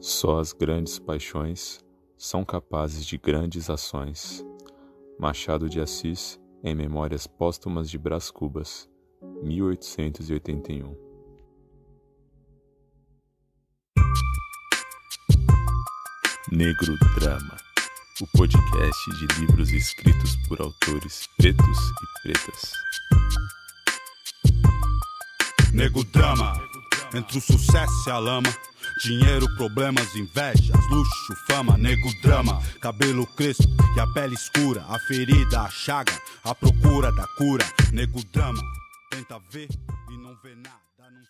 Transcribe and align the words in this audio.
Só 0.00 0.40
as 0.40 0.54
grandes 0.54 0.98
paixões 0.98 1.78
são 2.16 2.42
capazes 2.42 3.04
de 3.04 3.18
grandes 3.18 3.68
ações. 3.68 4.42
Machado 5.18 5.68
de 5.68 5.78
Assis, 5.78 6.40
em 6.64 6.74
Memórias 6.74 7.26
Póstumas 7.26 7.90
de 7.90 7.98
Brás 7.98 8.30
Cubas, 8.30 8.88
1881. 9.42 10.96
Negro 16.50 16.96
Drama, 17.18 17.56
o 18.22 18.38
podcast 18.38 19.10
de 19.18 19.26
livros 19.38 19.70
escritos 19.70 20.34
por 20.48 20.62
autores 20.62 21.28
pretos 21.36 21.78
e 21.78 22.22
pretas. 22.22 22.72
Nego 25.74 26.02
Drama, 26.04 26.54
entre 27.14 27.36
o 27.36 27.40
sucesso 27.42 28.08
e 28.08 28.10
a 28.10 28.18
lama 28.18 28.50
Dinheiro, 29.02 29.46
problemas, 29.56 30.14
invejas, 30.14 30.76
luxo, 30.90 31.34
fama, 31.46 31.78
nego, 31.78 32.06
drama, 32.20 32.60
cabelo 32.82 33.26
crespo 33.34 33.64
e 33.96 34.00
a 34.00 34.06
pele 34.08 34.34
escura, 34.34 34.84
a 34.86 34.98
ferida, 34.98 35.62
a 35.62 35.70
chaga, 35.70 36.12
a 36.44 36.54
procura 36.54 37.10
da 37.10 37.26
cura, 37.38 37.64
nego, 37.94 38.22
drama. 38.30 38.60
Tenta 39.10 39.40
ver 39.50 39.70
e 40.10 40.18
não 40.18 40.36
vê 40.42 40.54
nada, 40.54 40.78
não 40.98 41.12
mais. 41.12 41.28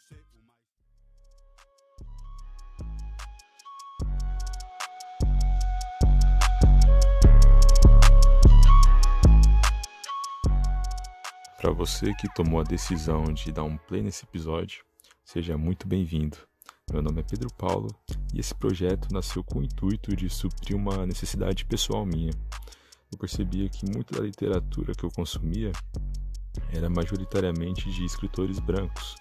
Para 11.56 11.70
você 11.70 12.12
que 12.14 12.34
tomou 12.34 12.59
a 12.59 12.64
decisão 12.64 13.33
de 13.33 13.52
dar 13.52 13.62
um 13.62 13.77
play 13.77 14.02
nesse 14.02 14.25
episódio, 14.25 14.84
seja 15.25 15.56
muito 15.56 15.87
bem-vindo. 15.87 16.50
Meu 16.93 17.01
nome 17.01 17.21
é 17.21 17.23
Pedro 17.23 17.49
Paulo 17.55 17.89
e 18.35 18.41
esse 18.41 18.53
projeto 18.53 19.12
nasceu 19.12 19.45
com 19.45 19.61
o 19.61 19.62
intuito 19.62 20.17
de 20.17 20.28
suprir 20.28 20.77
uma 20.77 21.06
necessidade 21.06 21.64
pessoal 21.64 22.05
minha. 22.05 22.33
Eu 23.12 23.17
percebia 23.17 23.69
que 23.69 23.89
muita 23.89 24.19
da 24.19 24.27
literatura 24.27 24.92
que 24.92 25.05
eu 25.05 25.11
consumia 25.11 25.70
era 26.75 26.91
majoritariamente 26.91 27.89
de 27.92 28.05
escritores 28.05 28.59
brancos 28.59 29.14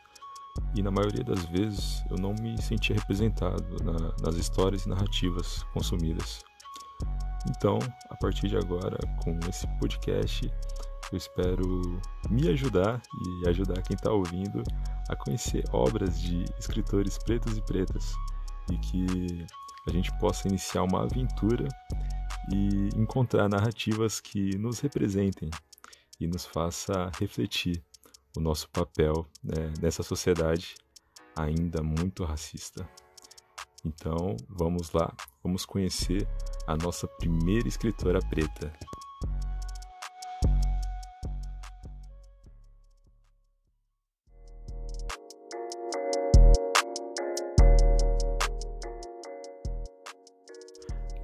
e 0.76 0.82
na 0.82 0.90
maioria 0.90 1.24
das 1.24 1.46
vezes 1.46 2.04
eu 2.10 2.18
não 2.18 2.34
me 2.42 2.60
sentia 2.60 2.96
representado 2.96 3.64
na, 3.84 4.16
nas 4.20 4.36
histórias 4.36 4.86
e 4.86 4.90
narrativas 4.90 5.62
consumidas. 5.72 6.42
Então, 7.52 7.78
a 8.10 8.16
partir 8.16 8.48
de 8.48 8.58
agora, 8.58 8.98
com 9.24 9.40
esse 9.48 9.68
podcast, 9.80 10.52
eu 11.12 11.18
espero 11.18 11.82
me 12.30 12.50
ajudar 12.50 13.02
e 13.44 13.50
ajudar 13.50 13.82
quem 13.82 13.96
está 13.96 14.12
ouvindo 14.12 14.64
a 15.10 15.16
conhecer 15.16 15.64
obras 15.72 16.20
de 16.22 16.46
escritores 16.60 17.18
pretos 17.18 17.58
e 17.58 17.62
pretas 17.62 18.14
e 18.72 18.78
que 18.78 19.46
a 19.88 19.92
gente 19.92 20.12
possa 20.20 20.48
iniciar 20.48 20.84
uma 20.84 21.04
aventura 21.04 21.68
e 22.52 22.90
encontrar 22.96 23.50
narrativas 23.50 24.20
que 24.20 24.58
nos 24.58 24.80
representem 24.80 25.50
e 26.20 26.28
nos 26.28 26.46
faça 26.46 27.12
refletir 27.20 27.84
o 28.38 28.40
nosso 28.40 28.70
papel 28.70 29.26
né, 29.44 29.74
nessa 29.82 30.04
sociedade 30.04 30.76
ainda 31.36 31.82
muito 31.82 32.24
racista. 32.24 32.88
Então, 33.84 34.36
vamos 34.50 34.92
lá, 34.92 35.12
vamos 35.42 35.66
conhecer 35.66 36.28
a 36.68 36.76
nossa 36.76 37.08
primeira 37.08 37.68
escritora 37.68 38.20
preta. 38.20 38.72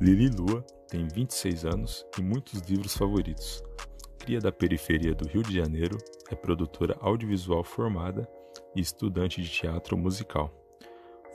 Lili 0.05 0.29
Lua 0.29 0.61
tem 0.87 1.07
26 1.07 1.65
anos 1.65 2.05
e 2.15 2.21
muitos 2.21 2.61
livros 2.69 2.95
favoritos. 2.95 3.63
Cria 4.19 4.39
da 4.39 4.51
periferia 4.51 5.15
do 5.15 5.27
Rio 5.27 5.41
de 5.41 5.55
Janeiro, 5.55 5.97
é 6.29 6.35
produtora 6.35 6.95
audiovisual 7.01 7.63
formada 7.63 8.29
e 8.75 8.81
estudante 8.81 9.41
de 9.41 9.49
teatro 9.49 9.97
musical. 9.97 10.53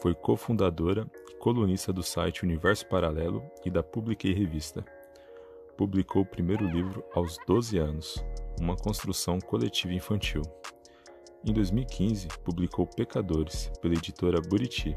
Foi 0.01 0.15
cofundadora 0.15 1.05
e 1.29 1.35
colunista 1.35 1.93
do 1.93 2.01
site 2.01 2.45
Universo 2.45 2.87
Paralelo 2.87 3.43
e 3.65 3.71
da 3.73 3.83
Publiquei 3.83 4.33
Revista. 4.33 4.85
Publicou 5.77 6.23
o 6.23 6.27
primeiro 6.27 6.65
livro 6.65 7.05
aos 7.13 7.39
12 7.49 7.77
anos, 7.77 8.25
uma 8.61 8.77
construção 8.77 9.41
coletiva 9.41 9.95
infantil. 9.95 10.43
Em 11.45 11.53
2015, 11.53 12.29
publicou 12.45 12.87
Pecadores, 12.87 13.69
pela 13.83 13.95
editora 13.95 14.41
Buriti. 14.41 14.97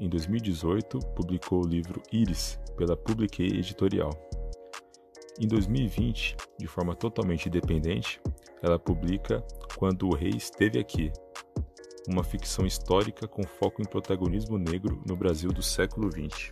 Em 0.00 0.08
2018, 0.08 1.00
publicou 1.16 1.64
o 1.64 1.68
livro 1.68 2.00
Iris, 2.12 2.60
pela 2.76 2.96
Publiquei 2.96 3.46
Editorial. 3.46 4.10
Em 5.40 5.48
2020, 5.48 6.36
de 6.58 6.66
forma 6.66 6.94
totalmente 6.94 7.48
independente, 7.48 8.20
ela 8.62 8.78
publica 8.78 9.42
Quando 9.76 10.06
o 10.06 10.14
Rei 10.14 10.30
Esteve 10.30 10.78
Aqui, 10.78 11.12
uma 12.08 12.22
ficção 12.22 12.64
histórica 12.64 13.26
com 13.26 13.42
foco 13.42 13.82
em 13.82 13.84
protagonismo 13.84 14.56
negro 14.58 15.02
no 15.06 15.16
Brasil 15.16 15.52
do 15.52 15.62
século 15.62 16.10
XX. 16.10 16.50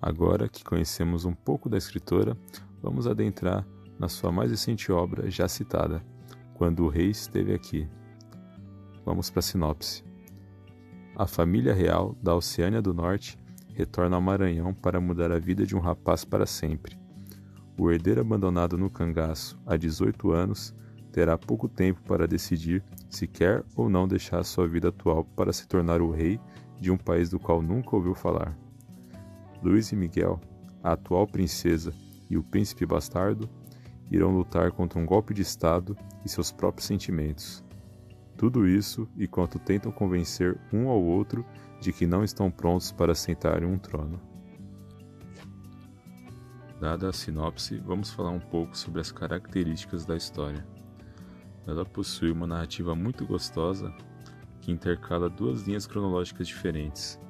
Agora 0.00 0.48
que 0.48 0.64
conhecemos 0.64 1.26
um 1.26 1.34
pouco 1.34 1.68
da 1.68 1.76
escritora, 1.76 2.36
vamos 2.82 3.06
adentrar 3.06 3.66
na 3.98 4.08
sua 4.08 4.32
mais 4.32 4.50
recente 4.50 4.90
obra 4.90 5.30
já 5.30 5.46
citada, 5.46 6.02
Quando 6.54 6.84
o 6.84 6.88
Rei 6.88 7.10
Esteve 7.10 7.52
Aqui, 7.54 7.88
Vamos 9.04 9.30
para 9.30 9.40
a 9.40 9.42
sinopse. 9.42 10.04
A 11.16 11.26
família 11.26 11.74
real 11.74 12.16
da 12.22 12.34
Oceânia 12.34 12.80
do 12.80 12.94
Norte 12.94 13.38
retorna 13.74 14.16
ao 14.16 14.22
Maranhão 14.22 14.72
para 14.72 15.00
mudar 15.00 15.32
a 15.32 15.38
vida 15.38 15.66
de 15.66 15.76
um 15.76 15.80
rapaz 15.80 16.24
para 16.24 16.46
sempre. 16.46 16.98
O 17.78 17.90
herdeiro 17.90 18.20
abandonado 18.20 18.76
no 18.76 18.90
cangaço 18.90 19.58
há 19.66 19.76
18 19.76 20.32
anos 20.32 20.74
terá 21.12 21.36
pouco 21.36 21.68
tempo 21.68 22.00
para 22.02 22.26
decidir 22.26 22.84
se 23.08 23.26
quer 23.26 23.64
ou 23.74 23.88
não 23.88 24.06
deixar 24.06 24.44
sua 24.44 24.68
vida 24.68 24.88
atual 24.88 25.24
para 25.24 25.52
se 25.52 25.66
tornar 25.66 26.00
o 26.00 26.10
rei 26.10 26.38
de 26.78 26.90
um 26.90 26.96
país 26.96 27.30
do 27.30 27.38
qual 27.38 27.60
nunca 27.60 27.96
ouviu 27.96 28.14
falar. 28.14 28.56
Luiz 29.62 29.90
e 29.92 29.96
Miguel, 29.96 30.40
a 30.82 30.92
atual 30.92 31.26
princesa 31.26 31.92
e 32.28 32.38
o 32.38 32.42
príncipe 32.42 32.86
bastardo, 32.86 33.48
irão 34.10 34.34
lutar 34.34 34.72
contra 34.72 34.98
um 34.98 35.06
golpe 35.06 35.34
de 35.34 35.42
Estado 35.42 35.96
e 36.24 36.28
seus 36.28 36.50
próprios 36.50 36.86
sentimentos. 36.86 37.62
Tudo 38.40 38.66
isso 38.66 39.06
enquanto 39.18 39.58
tentam 39.58 39.92
convencer 39.92 40.58
um 40.72 40.88
ao 40.88 40.98
outro 40.98 41.44
de 41.78 41.92
que 41.92 42.06
não 42.06 42.24
estão 42.24 42.50
prontos 42.50 42.90
para 42.90 43.14
sentar 43.14 43.62
em 43.62 43.66
um 43.66 43.78
trono. 43.78 44.18
Dada 46.80 47.10
a 47.10 47.12
sinopse, 47.12 47.76
vamos 47.76 48.10
falar 48.10 48.30
um 48.30 48.40
pouco 48.40 48.74
sobre 48.74 48.98
as 48.98 49.12
características 49.12 50.06
da 50.06 50.16
história. 50.16 50.66
Ela 51.66 51.84
possui 51.84 52.30
uma 52.30 52.46
narrativa 52.46 52.94
muito 52.94 53.26
gostosa 53.26 53.94
que 54.62 54.72
intercala 54.72 55.28
duas 55.28 55.64
linhas 55.64 55.86
cronológicas 55.86 56.48
diferentes. 56.48 57.20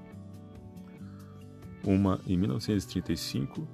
Uma 1.84 2.20
em 2.24 2.36
1935, 2.36 3.66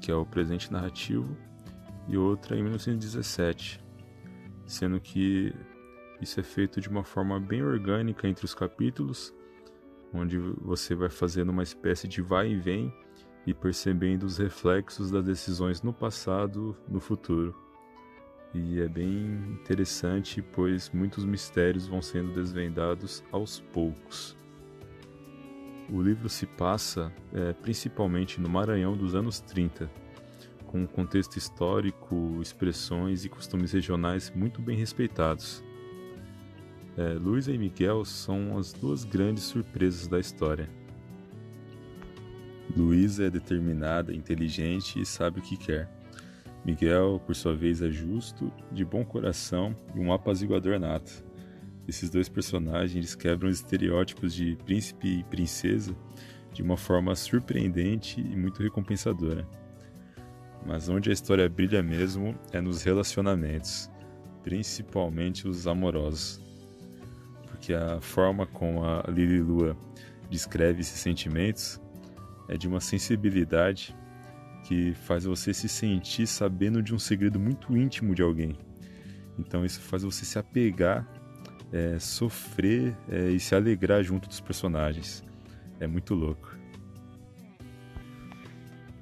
que 0.00 0.12
é 0.12 0.14
o 0.14 0.24
presente 0.24 0.70
narrativo, 0.70 1.36
e 2.06 2.16
outra 2.16 2.56
em 2.56 2.62
1917, 2.62 3.84
sendo 4.68 5.00
que 5.00 5.52
isso 6.20 6.40
é 6.40 6.42
feito 6.42 6.80
de 6.80 6.88
uma 6.88 7.04
forma 7.04 7.38
bem 7.38 7.62
orgânica 7.62 8.26
entre 8.26 8.44
os 8.44 8.54
capítulos, 8.54 9.34
onde 10.12 10.38
você 10.38 10.94
vai 10.94 11.10
fazendo 11.10 11.50
uma 11.50 11.62
espécie 11.62 12.08
de 12.08 12.22
vai 12.22 12.50
e 12.50 12.56
vem 12.56 12.92
e 13.46 13.54
percebendo 13.54 14.24
os 14.24 14.38
reflexos 14.38 15.10
das 15.10 15.24
decisões 15.24 15.82
no 15.82 15.92
passado, 15.92 16.76
no 16.88 16.98
futuro. 16.98 17.54
E 18.54 18.80
é 18.80 18.88
bem 18.88 19.58
interessante, 19.60 20.40
pois 20.40 20.90
muitos 20.90 21.24
mistérios 21.24 21.86
vão 21.86 22.00
sendo 22.00 22.32
desvendados 22.32 23.22
aos 23.30 23.60
poucos. 23.60 24.36
O 25.90 26.00
livro 26.02 26.28
se 26.28 26.46
passa 26.46 27.12
é, 27.32 27.52
principalmente 27.52 28.40
no 28.40 28.48
Maranhão 28.48 28.96
dos 28.96 29.14
anos 29.14 29.40
30, 29.40 29.88
com 30.66 30.80
um 30.80 30.86
contexto 30.86 31.36
histórico, 31.36 32.40
expressões 32.40 33.24
e 33.24 33.28
costumes 33.28 33.72
regionais 33.72 34.32
muito 34.34 34.60
bem 34.60 34.76
respeitados. 34.76 35.62
É, 36.96 37.12
Luísa 37.12 37.52
e 37.52 37.58
Miguel 37.58 38.04
são 38.04 38.56
as 38.56 38.72
duas 38.72 39.04
grandes 39.04 39.44
surpresas 39.44 40.06
da 40.06 40.18
história. 40.18 40.68
Luísa 42.74 43.24
é 43.24 43.30
determinada, 43.30 44.14
inteligente 44.14 45.00
e 45.00 45.06
sabe 45.06 45.40
o 45.40 45.42
que 45.42 45.56
quer. 45.56 45.90
Miguel, 46.64 47.20
por 47.24 47.36
sua 47.36 47.54
vez, 47.54 47.82
é 47.82 47.90
justo, 47.90 48.52
de 48.72 48.84
bom 48.84 49.04
coração 49.04 49.76
e 49.94 50.00
um 50.00 50.12
apaziguador 50.12 50.78
nato. 50.78 51.24
Esses 51.86 52.10
dois 52.10 52.28
personagens 52.28 53.14
quebram 53.14 53.48
os 53.48 53.58
estereótipos 53.58 54.34
de 54.34 54.56
príncipe 54.64 55.20
e 55.20 55.24
princesa 55.24 55.94
de 56.52 56.62
uma 56.62 56.76
forma 56.76 57.14
surpreendente 57.14 58.20
e 58.20 58.36
muito 58.36 58.62
recompensadora. 58.62 59.46
Mas 60.66 60.88
onde 60.88 61.10
a 61.10 61.12
história 61.12 61.48
brilha 61.48 61.82
mesmo 61.82 62.34
é 62.52 62.60
nos 62.60 62.82
relacionamentos 62.82 63.88
principalmente 64.46 65.48
os 65.48 65.66
amorosos. 65.66 66.40
Porque 67.66 67.74
a 67.74 68.00
forma 68.00 68.46
como 68.46 68.84
a 68.84 69.02
Lili 69.08 69.40
Lua 69.40 69.76
descreve 70.30 70.82
esses 70.82 71.00
sentimentos 71.00 71.80
é 72.48 72.56
de 72.56 72.68
uma 72.68 72.78
sensibilidade 72.78 73.92
que 74.62 74.94
faz 74.94 75.24
você 75.24 75.52
se 75.52 75.68
sentir 75.68 76.28
sabendo 76.28 76.80
de 76.80 76.94
um 76.94 76.98
segredo 77.00 77.40
muito 77.40 77.76
íntimo 77.76 78.14
de 78.14 78.22
alguém. 78.22 78.56
Então 79.36 79.64
isso 79.64 79.80
faz 79.80 80.04
você 80.04 80.24
se 80.24 80.38
apegar, 80.38 81.04
é, 81.72 81.98
sofrer 81.98 82.96
é, 83.08 83.30
e 83.30 83.40
se 83.40 83.52
alegrar 83.52 84.00
junto 84.00 84.28
dos 84.28 84.38
personagens. 84.38 85.24
É 85.80 85.88
muito 85.88 86.14
louco. 86.14 86.56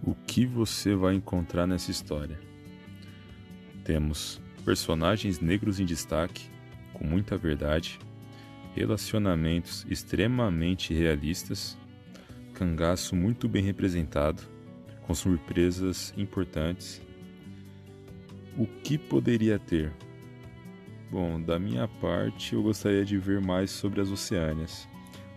O 0.02 0.14
que 0.14 0.46
você 0.46 0.94
vai 0.94 1.14
encontrar 1.14 1.66
nessa 1.66 1.90
história? 1.90 2.40
Temos 3.84 4.40
personagens 4.64 5.38
negros 5.38 5.80
em 5.80 5.84
destaque, 5.84 6.48
com 6.94 7.04
muita 7.04 7.36
verdade, 7.36 7.98
relacionamentos 8.74 9.86
extremamente 9.88 10.92
realistas, 10.92 11.78
cangaço 12.52 13.14
muito 13.14 13.48
bem 13.48 13.62
representado, 13.62 14.42
com 15.02 15.14
surpresas 15.14 16.12
importantes. 16.16 17.00
O 18.58 18.66
que 18.66 18.98
poderia 18.98 19.58
ter? 19.58 19.92
Bom, 21.10 21.40
da 21.40 21.58
minha 21.58 21.86
parte, 21.86 22.54
eu 22.54 22.62
gostaria 22.62 23.04
de 23.04 23.18
ver 23.18 23.40
mais 23.40 23.70
sobre 23.70 24.00
as 24.00 24.10
Oceânias, 24.10 24.88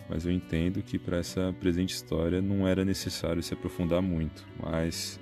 mas 0.10 0.25
eu 0.25 0.31
entendo 0.31 0.81
que 0.81 0.98
para 0.98 1.18
essa 1.18 1.54
presente 1.60 1.94
história 1.94 2.42
não 2.42 2.68
era 2.68 2.83
necessário 2.83 3.44
se 3.44 3.54
aprofundar 3.54 4.01
muito. 4.01 4.48
Mas 4.60 5.19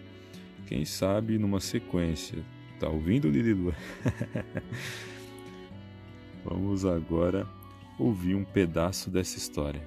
quem 0.68 0.85
sabe 0.85 1.38
numa 1.38 1.59
sequência. 1.59 2.38
Tá 2.79 2.89
ouvindo, 2.89 3.29
Lililu? 3.29 3.73
Vamos 6.45 6.85
agora 6.85 7.47
ouvir 7.97 8.36
um 8.36 8.44
pedaço 8.44 9.09
dessa 9.09 9.38
história. 9.38 9.81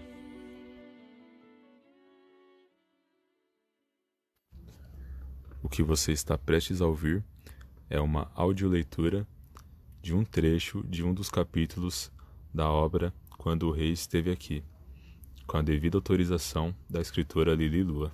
O 5.62 5.68
que 5.68 5.82
você 5.82 6.12
está 6.12 6.38
prestes 6.38 6.80
a 6.80 6.86
ouvir 6.86 7.22
é 7.90 8.00
uma 8.00 8.30
audioleitura 8.34 9.26
de 10.00 10.14
um 10.14 10.24
trecho 10.24 10.82
de 10.84 11.04
um 11.04 11.12
dos 11.12 11.28
capítulos 11.28 12.10
da 12.54 12.70
obra 12.70 13.12
Quando 13.36 13.68
o 13.68 13.70
Rei 13.70 13.92
Esteve 13.92 14.30
Aqui, 14.30 14.64
com 15.46 15.58
a 15.58 15.62
devida 15.62 15.98
autorização 15.98 16.74
da 16.88 17.00
escritora 17.00 17.54
Lili 17.54 17.82
Lua. 17.82 18.12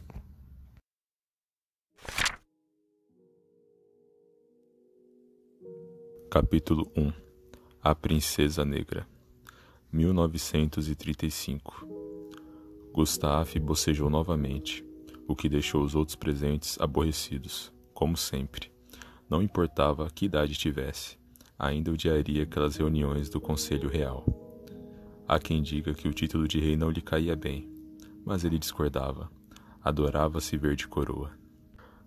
Capítulo 6.30 6.90
1 6.96 7.12
A 7.80 7.94
Princesa 7.94 8.64
Negra 8.64 9.13
1935 9.94 11.88
Gustave 12.92 13.58
bocejou 13.58 14.10
novamente, 14.10 14.84
o 15.26 15.34
que 15.34 15.48
deixou 15.48 15.82
os 15.82 15.94
outros 15.94 16.16
presentes 16.16 16.76
aborrecidos, 16.80 17.72
como 17.92 18.16
sempre. 18.16 18.70
Não 19.30 19.40
importava 19.40 20.10
que 20.10 20.26
idade 20.26 20.54
tivesse 20.54 21.16
ainda 21.58 21.92
odiaria 21.92 22.42
aquelas 22.42 22.76
reuniões 22.76 23.28
do 23.28 23.40
Conselho 23.40 23.88
Real. 23.88 24.26
Há 25.26 25.38
quem 25.38 25.62
diga 25.62 25.94
que 25.94 26.08
o 26.08 26.12
título 26.12 26.46
de 26.48 26.58
rei 26.58 26.76
não 26.76 26.90
lhe 26.90 27.00
caía 27.00 27.36
bem, 27.36 27.72
mas 28.24 28.44
ele 28.44 28.58
discordava. 28.58 29.30
Adorava 29.82 30.40
se 30.40 30.56
ver 30.56 30.76
de 30.76 30.88
coroa. 30.88 31.30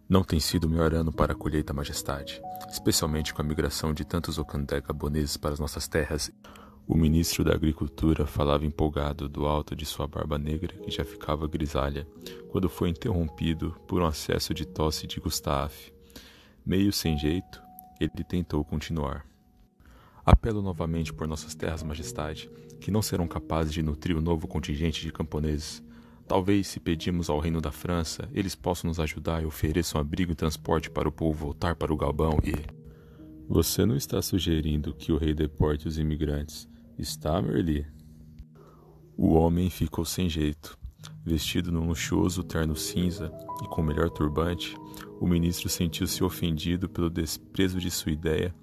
Não 0.09 0.23
tem 0.23 0.39
sido 0.39 0.65
o 0.65 0.69
melhor 0.69 0.93
ano 0.93 1.11
para 1.11 1.33
a 1.33 1.35
colheita, 1.35 1.73
majestade, 1.73 2.41
especialmente 2.69 3.33
com 3.33 3.41
a 3.41 3.45
migração 3.45 3.93
de 3.93 4.05
tantos 4.05 4.37
Okandé 4.37 4.81
gaboneses 4.81 5.37
para 5.37 5.53
as 5.53 5.59
nossas 5.59 5.87
terras. 5.87 6.31
O 6.87 6.95
ministro 6.95 7.43
da 7.43 7.53
Agricultura 7.53 8.25
falava 8.25 8.65
empolgado 8.65 9.27
do 9.27 9.45
alto 9.45 9.75
de 9.75 9.85
sua 9.85 10.07
barba 10.07 10.37
negra 10.37 10.73
que 10.77 10.89
já 10.89 11.03
ficava 11.03 11.45
grisalha, 11.45 12.07
quando 12.47 12.69
foi 12.69 12.89
interrompido 12.89 13.75
por 13.85 14.01
um 14.01 14.05
acesso 14.05 14.53
de 14.53 14.65
tosse 14.65 15.05
de 15.05 15.19
Gustave. 15.19 15.91
Meio 16.65 16.93
sem 16.93 17.17
jeito, 17.17 17.61
ele 17.99 18.23
tentou 18.23 18.63
continuar. 18.63 19.25
Apelo 20.25 20.61
novamente 20.61 21.13
por 21.13 21.27
nossas 21.27 21.53
terras, 21.53 21.83
majestade, 21.83 22.49
que 22.79 22.89
não 22.89 23.01
serão 23.01 23.27
capazes 23.27 23.73
de 23.73 23.83
nutrir 23.83 24.15
o 24.15 24.21
novo 24.21 24.47
contingente 24.47 25.01
de 25.01 25.11
camponeses. 25.11 25.83
Talvez, 26.25 26.67
se 26.67 26.79
pedimos 26.79 27.29
ao 27.29 27.39
reino 27.39 27.59
da 27.59 27.71
França, 27.71 28.29
eles 28.33 28.55
possam 28.55 28.87
nos 28.87 28.99
ajudar 28.99 29.43
e 29.43 29.45
ofereçam 29.45 29.99
abrigo 29.99 30.31
e 30.31 30.35
transporte 30.35 30.89
para 30.89 31.09
o 31.09 31.11
povo 31.11 31.47
voltar 31.47 31.75
para 31.75 31.93
o 31.93 31.97
galbão 31.97 32.39
e. 32.41 32.53
Você 33.49 33.85
não 33.85 33.95
está 33.95 34.21
sugerindo 34.21 34.93
que 34.93 35.11
o 35.11 35.17
rei 35.17 35.33
deporte 35.33 35.87
os 35.87 35.97
imigrantes, 35.97 36.67
está, 36.97 37.41
Merli? 37.41 37.85
O 39.15 39.33
homem 39.33 39.69
ficou 39.69 40.03
sem 40.03 40.29
jeito. 40.29 40.77
Vestido 41.23 41.71
num 41.71 41.87
luxuoso 41.87 42.43
terno 42.43 42.75
cinza 42.75 43.31
e 43.63 43.67
com 43.67 43.81
o 43.81 43.83
melhor 43.83 44.09
turbante, 44.09 44.75
o 45.19 45.27
ministro 45.27 45.69
sentiu-se 45.69 46.23
ofendido 46.23 46.87
pelo 46.89 47.09
desprezo 47.09 47.79
de 47.79 47.91
sua 47.91 48.11
ideia 48.11 48.53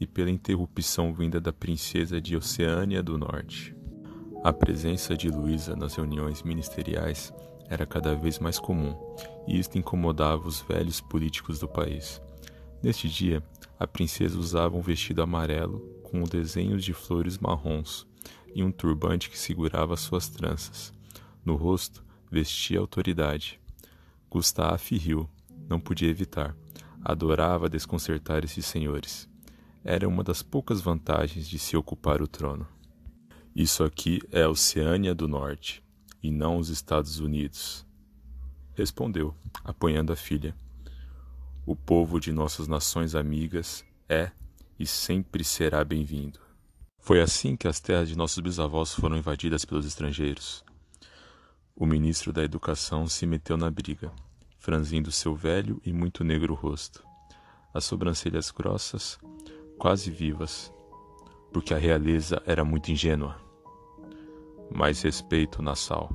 e 0.00 0.06
pela 0.06 0.30
interrupção 0.30 1.12
vinda 1.12 1.40
da 1.40 1.52
princesa 1.52 2.20
de 2.20 2.36
Oceânia 2.36 3.02
do 3.02 3.16
Norte. 3.16 3.74
A 4.44 4.52
presença 4.52 5.16
de 5.16 5.28
Luísa 5.28 5.74
nas 5.74 5.96
reuniões 5.96 6.42
ministeriais 6.42 7.32
era 7.68 7.84
cada 7.84 8.14
vez 8.14 8.38
mais 8.38 8.58
comum, 8.58 8.96
e 9.46 9.58
isto 9.58 9.76
incomodava 9.76 10.46
os 10.46 10.60
velhos 10.60 11.00
políticos 11.00 11.58
do 11.58 11.68
país. 11.68 12.20
Neste 12.82 13.08
dia, 13.08 13.42
a 13.78 13.86
princesa 13.86 14.38
usava 14.38 14.76
um 14.76 14.80
vestido 14.80 15.22
amarelo 15.22 15.97
com 16.10 16.22
desenhos 16.24 16.84
de 16.84 16.92
flores 16.92 17.38
marrons 17.38 18.06
e 18.54 18.62
um 18.62 18.72
turbante 18.72 19.30
que 19.30 19.38
segurava 19.38 19.96
suas 19.96 20.28
tranças. 20.28 20.92
No 21.44 21.54
rosto, 21.56 22.04
vestia 22.30 22.80
autoridade. 22.80 23.60
Gustave 24.30 24.96
riu, 24.96 25.28
não 25.68 25.78
podia 25.78 26.08
evitar. 26.08 26.56
Adorava 27.04 27.68
desconcertar 27.68 28.44
esses 28.44 28.66
senhores 28.66 29.28
era 29.84 30.06
uma 30.06 30.22
das 30.22 30.42
poucas 30.42 30.82
vantagens 30.82 31.48
de 31.48 31.58
se 31.58 31.74
ocupar 31.74 32.20
o 32.20 32.28
trono. 32.28 32.66
Isso 33.56 33.82
aqui 33.82 34.20
é 34.30 34.42
a 34.42 34.50
Oceânia 34.50 35.14
do 35.14 35.26
Norte, 35.26 35.82
e 36.22 36.30
não 36.30 36.58
os 36.58 36.68
Estados 36.68 37.20
Unidos. 37.20 37.86
Respondeu, 38.74 39.34
apoiando 39.64 40.12
a 40.12 40.16
filha. 40.16 40.54
O 41.64 41.74
povo 41.74 42.20
de 42.20 42.32
nossas 42.32 42.68
nações 42.68 43.14
amigas 43.14 43.82
é 44.08 44.30
e 44.78 44.86
sempre 44.86 45.42
será 45.42 45.84
bem-vindo. 45.84 46.38
Foi 46.98 47.20
assim 47.20 47.56
que 47.56 47.66
as 47.66 47.80
terras 47.80 48.08
de 48.08 48.16
nossos 48.16 48.38
bisavós 48.38 48.94
foram 48.94 49.16
invadidas 49.16 49.64
pelos 49.64 49.86
estrangeiros. 49.86 50.64
O 51.74 51.86
ministro 51.86 52.32
da 52.32 52.42
Educação 52.42 53.06
se 53.08 53.26
meteu 53.26 53.56
na 53.56 53.70
briga, 53.70 54.12
franzindo 54.58 55.10
seu 55.10 55.34
velho 55.34 55.80
e 55.84 55.92
muito 55.92 56.22
negro 56.22 56.54
rosto. 56.54 57.02
As 57.72 57.84
sobrancelhas 57.84 58.50
grossas 58.50 59.18
quase 59.78 60.10
vivas, 60.10 60.72
porque 61.52 61.72
a 61.72 61.78
realeza 61.78 62.42
era 62.44 62.64
muito 62.64 62.90
ingênua. 62.90 63.40
Mais 64.70 65.02
respeito, 65.02 65.62
Nassau. 65.62 66.10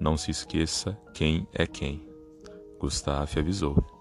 Não 0.00 0.16
se 0.16 0.30
esqueça 0.30 0.98
quem 1.14 1.46
é 1.52 1.66
quem. 1.66 2.08
Gustave 2.78 3.40
avisou. 3.40 3.95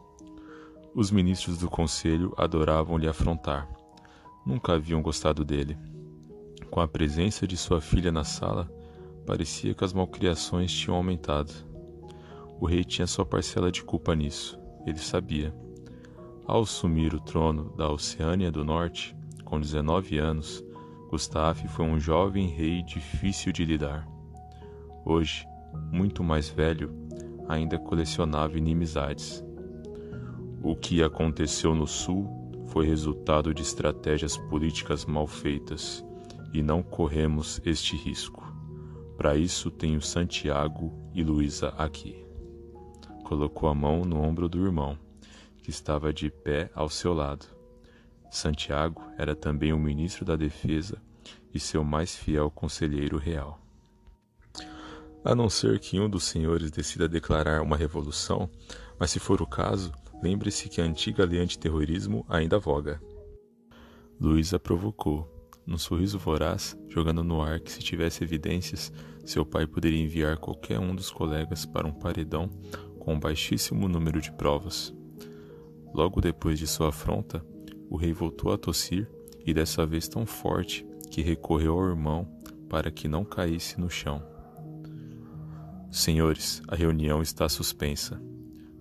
Os 0.96 1.12
ministros 1.12 1.58
do 1.58 1.70
conselho 1.70 2.34
adoravam 2.38 2.98
lhe 2.98 3.06
afrontar. 3.06 3.68
Nunca 4.46 4.76
haviam 4.76 5.02
gostado 5.02 5.44
dele. 5.44 5.78
Com 6.72 6.80
a 6.80 6.88
presença 6.88 7.46
de 7.46 7.58
sua 7.58 7.82
filha 7.82 8.14
na 8.14 8.24
sala, 8.24 8.72
parecia 9.26 9.74
que 9.74 9.84
as 9.84 9.92
malcriações 9.92 10.72
tinham 10.72 10.96
aumentado. 10.96 11.52
O 12.62 12.66
rei 12.66 12.86
tinha 12.86 13.06
sua 13.06 13.26
parcela 13.26 13.70
de 13.70 13.84
culpa 13.84 14.16
nisso, 14.16 14.58
ele 14.86 15.00
sabia. 15.00 15.54
Ao 16.48 16.62
assumir 16.62 17.14
o 17.14 17.20
trono 17.20 17.76
da 17.76 17.92
Oceânia 17.92 18.50
do 18.50 18.64
Norte, 18.64 19.14
com 19.44 19.60
19 19.60 20.18
anos, 20.18 20.64
Gustave 21.10 21.68
foi 21.68 21.84
um 21.84 22.00
jovem 22.00 22.48
rei 22.48 22.82
difícil 22.82 23.52
de 23.52 23.66
lidar. 23.66 24.08
Hoje, 25.04 25.46
muito 25.92 26.24
mais 26.24 26.48
velho, 26.48 26.90
ainda 27.50 27.78
colecionava 27.78 28.58
inimizades. 28.58 29.45
O 30.68 30.76
que 30.76 31.04
aconteceu 31.04 31.76
no 31.76 31.86
Sul 31.86 32.28
foi 32.66 32.88
resultado 32.88 33.54
de 33.54 33.62
estratégias 33.62 34.36
políticas 34.36 35.06
mal 35.06 35.28
feitas, 35.28 36.04
e 36.52 36.64
não 36.64 36.82
corremos 36.82 37.62
este 37.64 37.96
risco. 37.96 38.44
Para 39.16 39.38
isso 39.38 39.70
tenho 39.70 40.02
Santiago 40.02 40.92
e 41.14 41.24
Luísa 41.24 41.70
aqui. 41.78 42.26
Colocou 43.24 43.70
a 43.70 43.76
mão 43.76 44.02
no 44.02 44.20
ombro 44.20 44.50
do 44.50 44.66
irmão 44.66 44.98
que 45.62 45.70
estava 45.70 46.12
de 46.12 46.32
pé 46.32 46.72
ao 46.74 46.90
seu 46.90 47.14
lado. 47.14 47.46
Santiago 48.32 49.04
era 49.20 49.36
também 49.36 49.72
o 49.72 49.78
ministro 49.78 50.26
da 50.26 50.36
Defesa 50.36 51.00
e 51.54 51.60
seu 51.60 51.84
mais 51.84 52.16
fiel 52.16 52.50
conselheiro 52.50 53.20
real. 53.20 53.60
A 55.24 55.36
não 55.36 55.48
ser 55.48 55.80
que 55.80 56.00
um 56.00 56.10
dos 56.10 56.24
senhores 56.24 56.72
decida 56.72 57.08
declarar 57.08 57.62
uma 57.62 57.78
revolução, 57.78 58.50
mas 59.00 59.12
se 59.12 59.20
for 59.20 59.44
o 59.44 59.48
caso, 59.48 59.94
lembre-se 60.22 60.70
que 60.70 60.82
a 60.82 60.84
antiga 60.84 61.26
lei 61.26 61.40
antiterrorismo 61.40 62.26
ainda 62.28 62.60
voga. 62.60 63.02
Luísa 64.20 64.60
provocou, 64.60 65.30
num 65.66 65.78
sorriso 65.78 66.20
voraz, 66.20 66.78
jogando 66.88 67.24
no 67.24 67.42
ar 67.42 67.60
que 67.60 67.72
se 67.72 67.80
tivesse 67.80 68.24
evidências, 68.24 68.92
seu 69.26 69.46
pai 69.46 69.66
poderia 69.66 70.02
enviar 70.02 70.38
qualquer 70.38 70.80
um 70.80 70.96
dos 70.96 71.10
colegas 71.10 71.66
para 71.66 71.88
um 71.88 71.94
paredão 71.94 72.50
com 73.00 73.14
um 73.16 73.20
baixíssimo 73.20 73.88
número 73.88 74.22
de 74.22 74.32
provas. 74.32 74.94
Logo 75.94 76.22
depois 76.22 76.60
de 76.60 76.68
sua 76.68 76.90
afronta, 76.90 77.44
o 77.90 77.98
rei 77.98 78.14
voltou 78.14 78.52
a 78.52 78.58
tossir 78.58 79.10
e 79.46 79.54
dessa 79.54 79.86
vez 79.86 80.08
tão 80.08 80.26
forte 80.26 80.86
que 81.10 81.22
recorreu 81.22 81.74
ao 81.74 81.90
irmão 81.90 82.28
para 82.70 82.92
que 82.92 83.08
não 83.08 83.24
caísse 83.24 83.80
no 83.80 83.90
chão. 83.90 84.22
Senhores, 85.92 86.62
a 86.68 86.76
reunião 86.76 87.22
está 87.22 87.48
suspensa, 87.48 88.22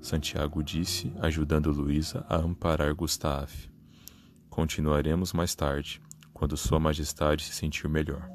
Santiago 0.05 0.63
disse, 0.63 1.11
ajudando 1.19 1.73
Luísa 1.73 2.27
a 2.29 2.37
amparar 2.37 2.95
Gustave. 2.95 3.71
Continuaremos 4.51 5.33
mais 5.33 5.55
tarde, 5.55 5.99
quando 6.35 6.59
Sua 6.59 6.79
Majestade 6.79 7.43
se 7.43 7.55
sentir 7.55 7.89
melhor. 7.89 8.29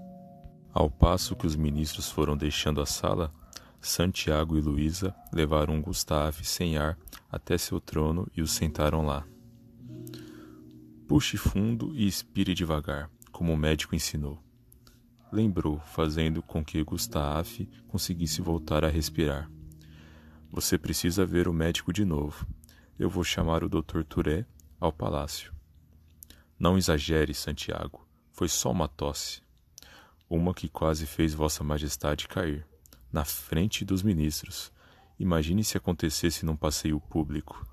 Ao 0.73 0.89
passo 0.89 1.35
que 1.35 1.45
os 1.45 1.55
ministros 1.55 2.09
foram 2.09 2.35
deixando 2.35 2.81
a 2.81 2.87
sala, 2.87 3.31
Santiago 3.79 4.57
e 4.57 4.61
Luísa 4.61 5.15
levaram 5.31 5.79
Gustave 5.79 6.43
sem 6.43 6.75
ar 6.75 6.97
até 7.31 7.55
seu 7.55 7.79
trono 7.79 8.27
e 8.35 8.41
o 8.41 8.47
sentaram 8.47 9.05
lá. 9.05 9.23
Puxe 11.07 11.37
fundo 11.37 11.91
e 11.93 12.07
expire 12.07 12.55
devagar, 12.55 13.11
como 13.31 13.53
o 13.53 13.57
médico 13.57 13.93
ensinou. 13.93 14.41
Lembrou, 15.31 15.79
fazendo 15.81 16.41
com 16.41 16.65
que 16.65 16.83
Gustave 16.83 17.69
conseguisse 17.87 18.41
voltar 18.41 18.83
a 18.83 18.89
respirar. 18.89 19.47
Você 20.51 20.79
precisa 20.79 21.25
ver 21.25 21.47
o 21.47 21.53
médico 21.53 21.93
de 21.93 22.03
novo. 22.03 22.47
Eu 22.97 23.07
vou 23.07 23.23
chamar 23.23 23.63
o 23.63 23.69
Dr. 23.69 24.03
Touré 24.03 24.45
ao 24.79 24.91
palácio. 24.91 25.53
Não 26.57 26.77
exagere, 26.77 27.33
Santiago. 27.35 28.07
Foi 28.31 28.49
só 28.49 28.71
uma 28.71 28.87
tosse. 28.87 29.41
Uma 30.27 30.53
que 30.53 30.67
quase 30.67 31.05
fez 31.05 31.33
Vossa 31.33 31.63
Majestade 31.63 32.27
cair, 32.27 32.65
na 33.11 33.23
frente 33.23 33.85
dos 33.85 34.01
ministros. 34.01 34.71
Imagine 35.19 35.63
se 35.63 35.77
acontecesse 35.77 36.45
num 36.45 36.55
passeio 36.55 36.99
público. 36.99 37.65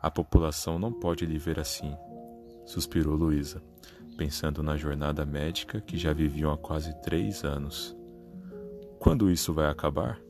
A 0.00 0.10
população 0.10 0.78
não 0.78 0.92
pode 0.92 1.26
lhe 1.26 1.38
ver 1.38 1.58
assim, 1.58 1.96
suspirou 2.64 3.16
Luísa, 3.16 3.62
pensando 4.16 4.62
na 4.62 4.76
jornada 4.76 5.26
médica 5.26 5.80
que 5.80 5.96
já 5.96 6.12
viviam 6.12 6.52
há 6.52 6.58
quase 6.58 6.94
três 7.02 7.42
anos. 7.42 7.96
Quando 8.98 9.30
isso 9.30 9.52
vai 9.52 9.68
acabar? 9.68 10.23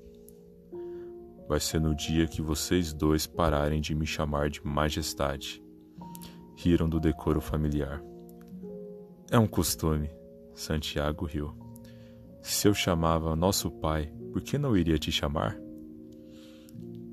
Vai 1.48 1.60
ser 1.60 1.80
no 1.80 1.94
dia 1.94 2.26
que 2.26 2.40
vocês 2.40 2.92
dois 2.92 3.26
pararem 3.26 3.80
de 3.80 3.94
me 3.94 4.06
chamar 4.06 4.48
de 4.48 4.64
majestade 4.64 5.64
riram 6.56 6.88
do 6.88 7.00
decoro 7.00 7.40
familiar. 7.40 8.02
É 9.30 9.38
um 9.38 9.46
costume, 9.46 10.10
Santiago 10.54 11.26
riu. 11.26 11.54
Se 12.40 12.68
eu 12.68 12.74
chamava 12.74 13.34
nosso 13.34 13.70
pai, 13.70 14.12
por 14.32 14.42
que 14.42 14.58
não 14.58 14.76
iria 14.76 14.98
te 14.98 15.10
chamar? 15.10 15.58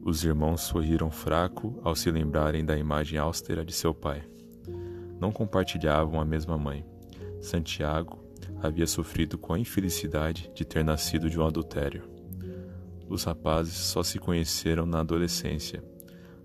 Os 0.04 0.24
irmãos 0.24 0.62
sorriram 0.62 1.12
fraco 1.12 1.80
ao 1.84 1.96
se 1.96 2.10
lembrarem 2.12 2.66
da 2.66 2.78
imagem 2.78 3.20
austera 3.20 3.64
de 3.64 3.74
seu 3.74 3.94
pai. 3.94 4.24
Não 5.20 5.32
compartilhavam 5.32 6.20
a 6.20 6.26
mesma 6.26 6.58
mãe. 6.58 6.86
Santiago 7.40 8.24
havia 8.62 8.88
sofrido 8.88 9.38
com 9.38 9.54
a 9.54 9.60
infelicidade 9.60 10.52
de 10.56 10.66
ter 10.66 10.84
nascido 10.84 11.30
de 11.30 11.40
um 11.40 11.46
adultério. 11.46 12.21
Os 13.12 13.26
rapazes 13.26 13.74
só 13.74 14.02
se 14.04 14.18
conheceram 14.18 14.86
na 14.86 15.02
adolescência, 15.02 15.84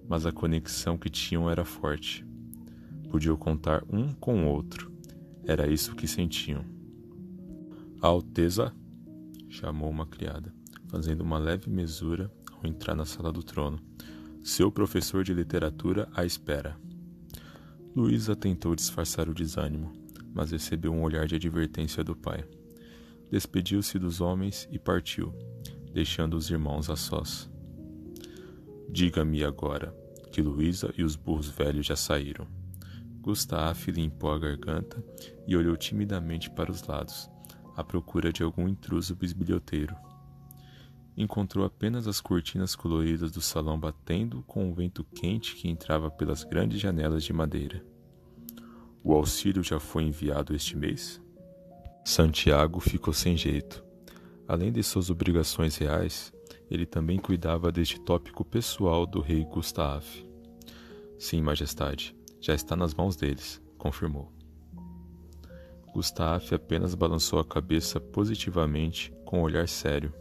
mas 0.08 0.26
a 0.26 0.32
conexão 0.32 0.98
que 0.98 1.08
tinham 1.08 1.48
era 1.48 1.64
forte 1.64 2.26
podiam 3.08 3.36
contar 3.36 3.84
um 3.88 4.12
com 4.12 4.44
o 4.44 4.48
outro. 4.48 4.92
Era 5.44 5.68
isso 5.68 5.94
que 5.94 6.08
sentiam. 6.08 6.64
Alteza, 8.00 8.74
chamou 9.48 9.88
uma 9.88 10.06
criada, 10.06 10.52
fazendo 10.88 11.20
uma 11.20 11.38
leve 11.38 11.70
mesura 11.70 12.32
ao 12.50 12.68
entrar 12.68 12.96
na 12.96 13.04
sala 13.04 13.30
do 13.30 13.44
trono. 13.44 13.78
Seu 14.42 14.68
professor 14.68 15.22
de 15.22 15.32
literatura 15.32 16.08
à 16.12 16.24
espera. 16.24 16.76
Luísa 17.94 18.34
tentou 18.34 18.74
disfarçar 18.74 19.28
o 19.28 19.34
desânimo, 19.34 19.92
mas 20.34 20.50
recebeu 20.50 20.92
um 20.92 21.04
olhar 21.04 21.28
de 21.28 21.36
advertência 21.36 22.02
do 22.02 22.16
pai. 22.16 22.44
Despediu-se 23.30 24.00
dos 24.00 24.20
homens 24.20 24.68
e 24.72 24.80
partiu, 24.80 25.32
deixando 25.96 26.36
os 26.36 26.50
irmãos 26.50 26.90
a 26.90 26.94
sós. 26.94 27.50
Diga-me 28.86 29.42
agora 29.42 29.96
que 30.30 30.42
Luísa 30.42 30.92
e 30.94 31.02
os 31.02 31.16
burros 31.16 31.48
velhos 31.48 31.86
já 31.86 31.96
saíram. 31.96 32.46
Gustave 33.22 33.92
limpou 33.92 34.30
a 34.30 34.38
garganta 34.38 35.02
e 35.46 35.56
olhou 35.56 35.74
timidamente 35.74 36.50
para 36.50 36.70
os 36.70 36.82
lados, 36.82 37.30
à 37.74 37.82
procura 37.82 38.30
de 38.30 38.42
algum 38.42 38.68
intruso 38.68 39.16
bisbilhoteiro. 39.16 39.96
Encontrou 41.16 41.64
apenas 41.64 42.06
as 42.06 42.20
cortinas 42.20 42.76
coloridas 42.76 43.32
do 43.32 43.40
salão 43.40 43.80
batendo 43.80 44.42
com 44.42 44.70
o 44.70 44.74
vento 44.74 45.02
quente 45.02 45.56
que 45.56 45.66
entrava 45.66 46.10
pelas 46.10 46.44
grandes 46.44 46.78
janelas 46.78 47.24
de 47.24 47.32
madeira. 47.32 47.82
O 49.02 49.14
auxílio 49.14 49.64
já 49.64 49.80
foi 49.80 50.02
enviado 50.02 50.54
este 50.54 50.76
mês? 50.76 51.22
Santiago 52.04 52.80
ficou 52.80 53.14
sem 53.14 53.34
jeito. 53.34 53.85
Além 54.48 54.72
de 54.72 54.82
suas 54.82 55.10
obrigações 55.10 55.76
reais, 55.76 56.32
ele 56.70 56.86
também 56.86 57.18
cuidava 57.18 57.72
deste 57.72 58.00
tópico 58.00 58.44
pessoal 58.44 59.06
do 59.06 59.20
rei 59.20 59.44
Gustave. 59.44 60.26
Sim, 61.18 61.42
Majestade, 61.42 62.14
já 62.40 62.54
está 62.54 62.76
nas 62.76 62.94
mãos 62.94 63.16
deles, 63.16 63.60
confirmou. 63.76 64.32
Gustave 65.92 66.54
apenas 66.54 66.94
balançou 66.94 67.38
a 67.40 67.44
cabeça 67.44 67.98
positivamente 67.98 69.12
com 69.24 69.40
um 69.40 69.42
olhar 69.42 69.66
sério. 69.66 70.12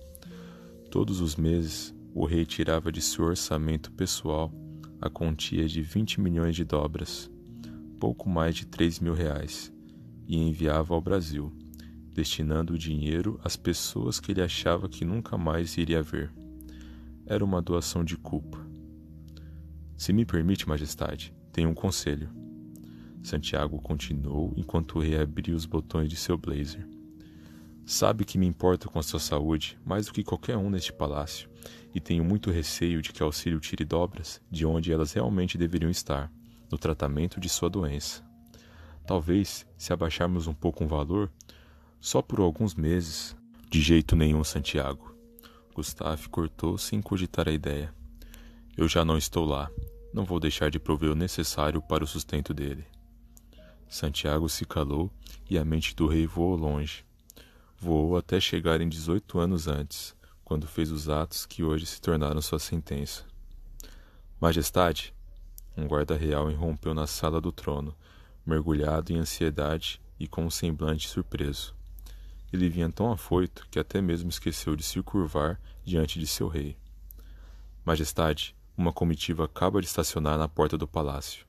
Todos 0.90 1.20
os 1.22 1.36
meses, 1.36 1.94
o 2.14 2.26
rei 2.26 2.46
tirava 2.46 2.92
de 2.92 3.02
seu 3.02 3.26
orçamento 3.26 3.92
pessoal 3.92 4.52
a 5.02 5.10
quantia 5.10 5.68
de 5.68 5.82
20 5.82 6.22
milhões 6.22 6.56
de 6.56 6.64
dobras, 6.64 7.30
pouco 8.00 8.30
mais 8.30 8.56
de 8.56 8.66
3 8.66 9.02
mil 9.02 9.14
reais, 9.14 9.72
e 10.28 10.38
enviava 10.38 10.96
ao 10.96 11.02
Brasil, 11.02 11.54
destinando 12.16 12.74
o 12.74 12.78
dinheiro 12.78 13.38
às 13.44 13.58
pessoas 13.58 14.22
que 14.22 14.32
ele 14.32 14.42
achava 14.42 14.88
que 14.88 15.04
nunca 15.04 15.38
mais 15.38 15.78
iria 15.78 16.02
ver. 16.02 16.32
Era 17.26 17.44
uma 17.44 17.62
doação 17.62 18.06
de 18.06 18.16
culpa. 18.16 18.58
Se 19.98 20.14
me 20.14 20.26
permite, 20.26 20.68
Majestade, 20.68 21.34
tenho 21.52 21.70
um 21.70 21.74
conselho. 21.74 22.30
Santiago 23.22 23.82
continuou 23.82 24.54
enquanto 24.56 25.00
reabria 25.00 25.54
os 25.56 25.66
botões 25.66 26.10
de 26.10 26.16
seu 26.16 26.38
blazer. 26.38 26.88
Sabe 27.86 28.24
que 28.24 28.38
me 28.38 28.48
importo 28.48 28.90
com 28.90 28.98
a 28.98 29.04
sua 29.04 29.20
saúde 29.20 29.78
mais 29.86 30.06
do 30.06 30.14
que 30.14 30.24
qualquer 30.24 30.56
um 30.56 30.70
neste 30.70 30.94
palácio 30.94 31.50
e 31.94 32.00
tenho 32.00 32.24
muito 32.24 32.50
receio 32.50 33.02
de 33.02 33.12
que 33.12 33.22
auxílio 33.22 33.60
tire 33.60 33.84
dobras 33.84 34.42
de 34.50 34.66
onde 34.66 34.92
elas 34.92 35.12
realmente 35.12 35.58
deveriam 35.58 35.90
estar, 35.90 36.32
no 36.72 36.78
tratamento 36.78 37.40
de 37.40 37.50
sua 37.50 37.70
doença. 37.70 38.24
Talvez, 39.06 39.66
se 39.78 39.94
abaixarmos 39.94 40.48
um 40.48 40.54
pouco 40.54 40.84
o 40.84 40.88
valor, 40.88 41.32
só 42.06 42.22
por 42.22 42.40
alguns 42.40 42.76
meses. 42.76 43.36
De 43.70 43.82
jeito 43.82 44.16
nenhum, 44.16 44.44
Santiago. 44.44 45.16
Gustave 45.74 46.30
cortou 46.30 46.78
sem 46.78 47.02
cogitar 47.02 47.50
a 47.50 47.52
ideia. 47.52 47.94
Eu 48.78 48.88
já 48.88 49.04
não 49.04 49.18
estou 49.18 49.46
lá 49.46 49.70
não 50.16 50.24
vou 50.24 50.40
deixar 50.40 50.72
de 50.72 50.80
prover 50.80 51.12
o 51.12 51.16
necessário 51.16 51.82
para 51.82 52.02
o 52.02 52.08
sustento 52.08 52.54
dele. 52.54 52.86
Santiago 53.90 54.48
se 54.48 54.64
calou 54.64 55.12
e 55.50 55.58
a 55.58 55.66
mente 55.66 55.94
do 55.94 56.08
rei 56.08 56.26
voou 56.26 56.56
longe. 56.56 57.04
Voou 57.78 58.16
até 58.16 58.40
chegar 58.40 58.80
em 58.80 58.88
dezoito 58.88 59.38
anos 59.40 59.68
antes, 59.68 60.16
quando 60.46 60.68
fez 60.68 60.90
os 60.90 61.10
atos 61.10 61.46
que 61.46 61.66
hoje 61.66 61.86
se 61.86 62.00
tornaram 62.00 62.42
sua 62.42 62.60
sentença. 62.60 63.26
Majestade, 64.40 65.14
um 65.76 65.86
guarda 65.86 66.16
real 66.16 66.50
irrompeu 66.50 66.94
na 66.94 67.06
sala 67.06 67.42
do 67.42 67.52
trono, 67.52 67.94
mergulhado 68.46 69.12
em 69.12 69.18
ansiedade 69.18 70.02
e 70.18 70.30
com 70.30 70.46
um 70.46 70.50
semblante 70.50 71.10
surpreso. 71.10 71.76
Ele 72.56 72.70
vinha 72.70 72.90
tão 72.90 73.12
afoito 73.12 73.68
que 73.70 73.78
até 73.78 74.02
mesmo 74.02 74.30
esqueceu 74.30 74.78
de 74.78 74.84
se 74.84 75.04
curvar 75.04 75.60
diante 75.84 76.18
de 76.18 76.26
seu 76.26 76.48
rei. 76.48 76.78
Majestade, 77.84 78.56
uma 78.78 78.94
comitiva 78.94 79.44
acaba 79.44 79.82
de 79.82 79.88
estacionar 79.88 80.38
na 80.38 80.48
porta 80.48 80.78
do 80.78 80.88
palácio. 80.88 81.46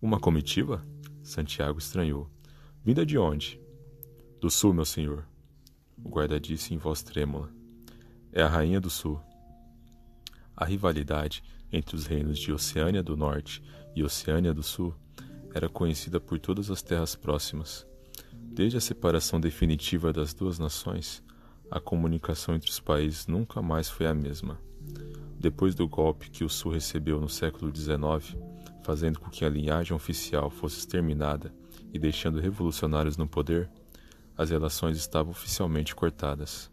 Uma 0.00 0.20
comitiva? 0.20 0.86
Santiago 1.24 1.80
estranhou. 1.80 2.30
Vinda 2.84 3.04
de 3.04 3.18
onde? 3.18 3.60
Do 4.40 4.48
sul, 4.48 4.72
meu 4.72 4.84
senhor. 4.84 5.26
O 5.98 6.08
guarda 6.08 6.38
disse 6.38 6.72
em 6.72 6.78
voz 6.78 7.02
trêmula. 7.02 7.50
É 8.32 8.42
a 8.42 8.48
rainha 8.48 8.80
do 8.80 8.90
sul. 8.90 9.20
A 10.56 10.64
rivalidade 10.64 11.42
entre 11.72 11.96
os 11.96 12.06
reinos 12.06 12.38
de 12.38 12.52
Oceânia 12.52 13.02
do 13.02 13.16
Norte 13.16 13.60
e 13.92 14.04
Oceânia 14.04 14.54
do 14.54 14.62
Sul 14.62 14.94
era 15.52 15.68
conhecida 15.68 16.20
por 16.20 16.38
todas 16.38 16.70
as 16.70 16.80
terras 16.80 17.16
próximas. 17.16 17.84
Desde 18.54 18.76
a 18.76 18.80
separação 18.82 19.40
definitiva 19.40 20.12
das 20.12 20.34
duas 20.34 20.58
nações, 20.58 21.24
a 21.70 21.80
comunicação 21.80 22.54
entre 22.54 22.68
os 22.68 22.78
países 22.78 23.26
nunca 23.26 23.62
mais 23.62 23.88
foi 23.88 24.06
a 24.06 24.12
mesma. 24.12 24.60
Depois 25.38 25.74
do 25.74 25.88
golpe 25.88 26.30
que 26.30 26.44
o 26.44 26.50
Sul 26.50 26.72
recebeu 26.72 27.18
no 27.18 27.30
século 27.30 27.74
XIX, 27.74 28.36
fazendo 28.84 29.18
com 29.18 29.30
que 29.30 29.46
a 29.46 29.48
linhagem 29.48 29.96
oficial 29.96 30.50
fosse 30.50 30.80
exterminada 30.80 31.50
e 31.94 31.98
deixando 31.98 32.40
revolucionários 32.40 33.16
no 33.16 33.26
poder, 33.26 33.70
as 34.36 34.50
relações 34.50 34.98
estavam 34.98 35.32
oficialmente 35.32 35.94
cortadas. 35.94 36.70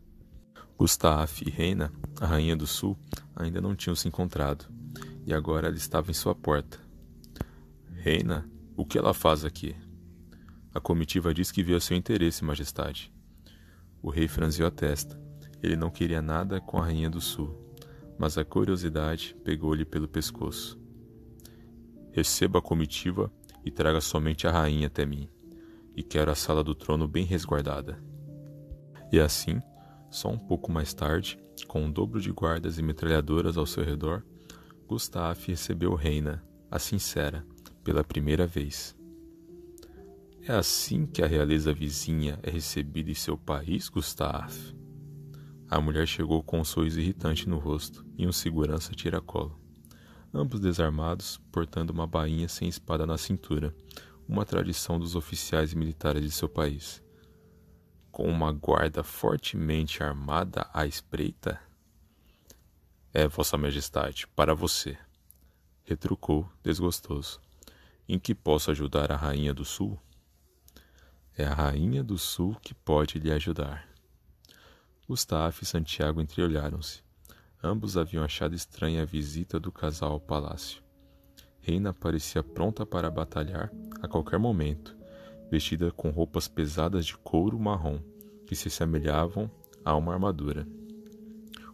Gustave 0.78 1.46
e 1.48 1.50
Reina, 1.50 1.94
a 2.20 2.26
rainha 2.26 2.58
do 2.58 2.68
sul, 2.68 2.98
ainda 3.34 3.62
não 3.62 3.74
tinham 3.74 3.96
se 3.96 4.06
encontrado, 4.06 4.66
e 5.26 5.34
agora 5.34 5.68
ela 5.68 5.78
estava 5.78 6.12
em 6.12 6.14
sua 6.14 6.36
porta. 6.36 6.78
Reina, 7.96 8.50
o 8.76 8.86
que 8.86 8.98
ela 8.98 9.14
faz 9.14 9.46
aqui? 9.46 9.76
A 10.74 10.80
comitiva 10.80 11.34
diz 11.34 11.52
que 11.52 11.64
viu 11.64 11.80
seu 11.80 11.98
interesse, 11.98 12.44
majestade. 12.44 13.12
O 14.02 14.10
rei 14.10 14.28
franziu 14.28 14.68
a 14.68 14.72
testa. 14.72 15.20
Ele 15.62 15.76
não 15.76 15.90
queria 15.90 16.22
nada 16.22 16.62
com 16.62 16.78
a 16.78 16.86
rainha 16.86 17.10
do 17.10 17.20
sul, 17.20 17.76
mas 18.18 18.38
a 18.38 18.46
curiosidade 18.46 19.36
pegou-lhe 19.44 19.84
pelo 19.84 20.08
pescoço. 20.08 20.80
Receba 22.12 22.60
a 22.60 22.62
comitiva 22.62 23.32
e 23.66 23.72
traga 23.72 24.00
somente 24.00 24.48
a 24.48 24.52
rainha 24.52 24.88
até 24.88 25.06
mim, 25.06 25.30
e 25.96 26.04
quero 26.04 26.32
a 26.32 26.36
sala 26.36 26.64
do 26.64 26.76
trono 26.76 27.08
bem 27.08 27.26
resguardada. 27.26 28.02
E 29.12 29.20
assim, 29.20 29.60
só 30.10 30.30
um 30.30 30.38
pouco 30.38 30.72
mais 30.72 30.94
tarde, 30.94 31.40
com 31.68 31.84
um 31.84 31.92
dobro 31.92 32.22
de 32.22 32.32
guardas 32.32 32.78
e 32.78 32.84
metralhadoras 32.84 33.58
ao 33.58 33.66
seu 33.66 33.84
redor, 33.84 34.24
Gustave 34.88 35.48
recebeu 35.48 35.94
Reina, 35.94 36.44
a 36.72 36.80
sincera, 36.80 37.46
pela 37.84 38.04
primeira 38.04 38.48
vez. 38.48 38.99
É 40.50 40.56
assim 40.56 41.06
que 41.06 41.22
a 41.22 41.28
realeza 41.28 41.72
vizinha 41.72 42.40
é 42.42 42.50
recebida 42.50 43.12
em 43.12 43.14
seu 43.14 43.38
país, 43.38 43.88
Gustave? 43.88 44.76
A 45.70 45.80
mulher 45.80 46.08
chegou 46.08 46.42
com 46.42 46.60
um 46.60 46.64
sorriso 46.64 47.00
irritante 47.00 47.48
no 47.48 47.60
rosto 47.60 48.04
e 48.18 48.26
um 48.26 48.32
segurança 48.32 48.96
tiracolo. 48.96 49.62
Ambos 50.34 50.60
desarmados, 50.60 51.40
portando 51.52 51.94
uma 51.94 52.08
bainha 52.08 52.48
sem 52.50 52.68
espada 52.68 53.06
na 53.06 53.16
cintura, 53.16 53.76
uma 54.28 54.44
tradição 54.44 55.00
dos 55.00 55.16
oficiais 55.16 55.72
militares 55.76 56.24
de 56.24 56.32
seu 56.32 56.50
país. 56.50 57.00
Com 58.12 58.24
uma 58.24 58.52
guarda 58.52 59.04
fortemente 59.04 60.02
armada 60.02 60.68
à 60.74 60.88
espreita? 60.88 61.62
É, 63.14 63.28
Vossa 63.28 63.56
Majestade, 63.56 64.26
para 64.36 64.56
você, 64.56 64.98
retrucou, 65.84 66.50
desgostoso. 66.64 67.40
Em 68.08 68.18
que 68.18 68.34
posso 68.34 68.72
ajudar 68.72 69.12
a 69.12 69.16
Rainha 69.16 69.54
do 69.54 69.64
Sul? 69.64 69.96
É 71.40 71.46
a 71.46 71.54
Rainha 71.54 72.04
do 72.04 72.18
Sul 72.18 72.58
que 72.62 72.74
pode 72.74 73.18
lhe 73.18 73.32
ajudar. 73.32 73.88
Gustave 75.08 75.60
e 75.62 75.66
Santiago 75.66 76.20
entreolharam-se. 76.20 77.02
Ambos 77.64 77.96
haviam 77.96 78.26
achado 78.26 78.54
estranha 78.54 79.04
a 79.04 79.06
visita 79.06 79.58
do 79.58 79.72
casal 79.72 80.12
ao 80.12 80.20
palácio. 80.20 80.84
Reina 81.62 81.94
parecia 81.94 82.44
pronta 82.44 82.86
para 82.86 83.10
batalhar 83.10 83.72
a 84.02 84.08
qualquer 84.10 84.38
momento, 84.38 84.98
vestida 85.50 85.94
com 85.94 86.10
roupas 86.10 86.50
pesadas 86.50 87.06
de 87.06 87.18
couro 87.18 87.58
marrom, 87.58 88.02
que 88.46 88.54
se 88.54 88.70
semelhavam 88.70 89.50
a 89.86 89.96
uma 89.96 90.12
armadura. 90.12 90.68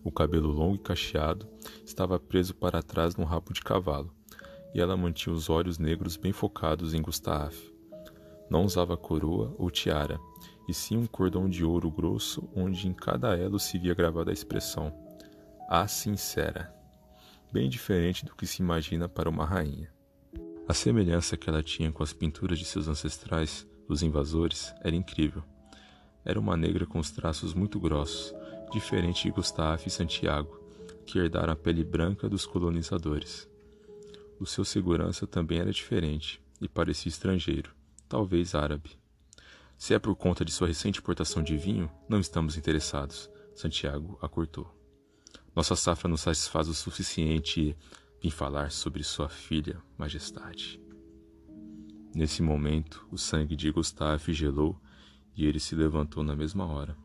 O 0.04 0.12
cabelo 0.12 0.52
longo 0.52 0.76
e 0.76 0.80
cacheado 0.80 1.50
estava 1.84 2.20
preso 2.20 2.54
para 2.54 2.84
trás 2.84 3.16
num 3.16 3.26
rabo 3.26 3.52
de 3.52 3.62
cavalo, 3.62 4.14
e 4.76 4.80
ela 4.80 4.96
mantinha 4.96 5.34
os 5.34 5.50
olhos 5.50 5.80
negros 5.80 6.18
bem 6.18 6.32
focados 6.32 6.94
em 6.94 7.02
Gustave. 7.02 7.75
Não 8.50 8.64
usava 8.64 8.96
coroa 8.96 9.56
ou 9.58 9.72
tiara, 9.72 10.20
e 10.68 10.74
sim 10.74 10.98
um 10.98 11.06
cordão 11.06 11.50
de 11.50 11.64
ouro 11.64 11.90
grosso 11.90 12.48
onde 12.56 12.88
em 12.88 12.94
cada 12.94 13.36
elo 13.36 13.60
se 13.60 13.78
via 13.78 13.94
gravada 13.94 14.32
a 14.32 14.34
expressão 14.34 14.94
A 15.70 15.88
Sincera, 15.88 16.74
bem 17.52 17.70
diferente 17.70 18.26
do 18.26 18.36
que 18.36 18.46
se 18.46 18.62
imagina 18.62 19.08
para 19.10 19.30
uma 19.30 19.46
rainha. 19.46 19.92
A 20.68 20.74
semelhança 20.74 21.38
que 21.38 21.50
ela 21.50 21.62
tinha 21.62 21.92
com 21.92 22.02
as 22.02 22.14
pinturas 22.14 22.58
de 22.58 22.66
seus 22.66 22.88
ancestrais, 22.88 23.68
os 23.88 24.02
invasores, 24.02 24.74
era 24.82 24.96
incrível. 24.96 25.44
Era 26.24 26.40
uma 26.40 26.58
negra 26.58 26.88
com 26.88 26.98
os 26.98 27.12
traços 27.12 27.54
muito 27.54 27.80
grossos, 27.80 28.34
diferente 28.72 29.24
de 29.24 29.32
Gustave 29.32 29.84
e 29.86 29.92
Santiago, 29.92 30.60
que 31.06 31.20
herdaram 31.20 31.54
a 31.54 31.56
pele 31.56 31.84
branca 31.84 32.28
dos 32.28 32.48
colonizadores. 32.48 33.48
O 34.40 34.46
seu 34.46 34.66
segurança 34.66 35.28
também 35.28 35.60
era 35.60 35.72
diferente 35.72 36.42
e 36.60 36.68
parecia 36.68 37.10
estrangeiro 37.10 37.76
talvez 38.16 38.56
árabe. 38.56 38.92
Se 39.78 39.94
é 39.94 40.00
por 40.00 40.16
conta 40.16 40.46
de 40.46 40.52
sua 40.54 40.70
recente 40.70 41.00
importação 41.00 41.44
de 41.44 41.58
vinho, 41.58 41.92
não 42.08 42.18
estamos 42.18 42.56
interessados, 42.56 43.30
Santiago 43.54 44.18
acurtou. 44.22 44.74
Nossa 45.54 45.76
safra 45.76 46.08
não 46.08 46.16
satisfaz 46.16 46.70
o 46.70 46.74
suficiente 46.74 47.60
e 47.60 47.76
vim 48.22 48.30
falar 48.30 48.72
sobre 48.72 49.04
sua 49.04 49.28
filha, 49.28 49.82
majestade. 49.98 50.82
Nesse 52.16 52.42
momento, 52.42 53.06
o 53.12 53.18
sangue 53.18 53.54
de 53.54 53.70
Gustave 53.70 54.32
gelou 54.32 54.80
e 55.36 55.46
ele 55.46 55.60
se 55.60 55.76
levantou 55.76 56.24
na 56.24 56.38
mesma 56.38 56.66
hora, 56.66 56.96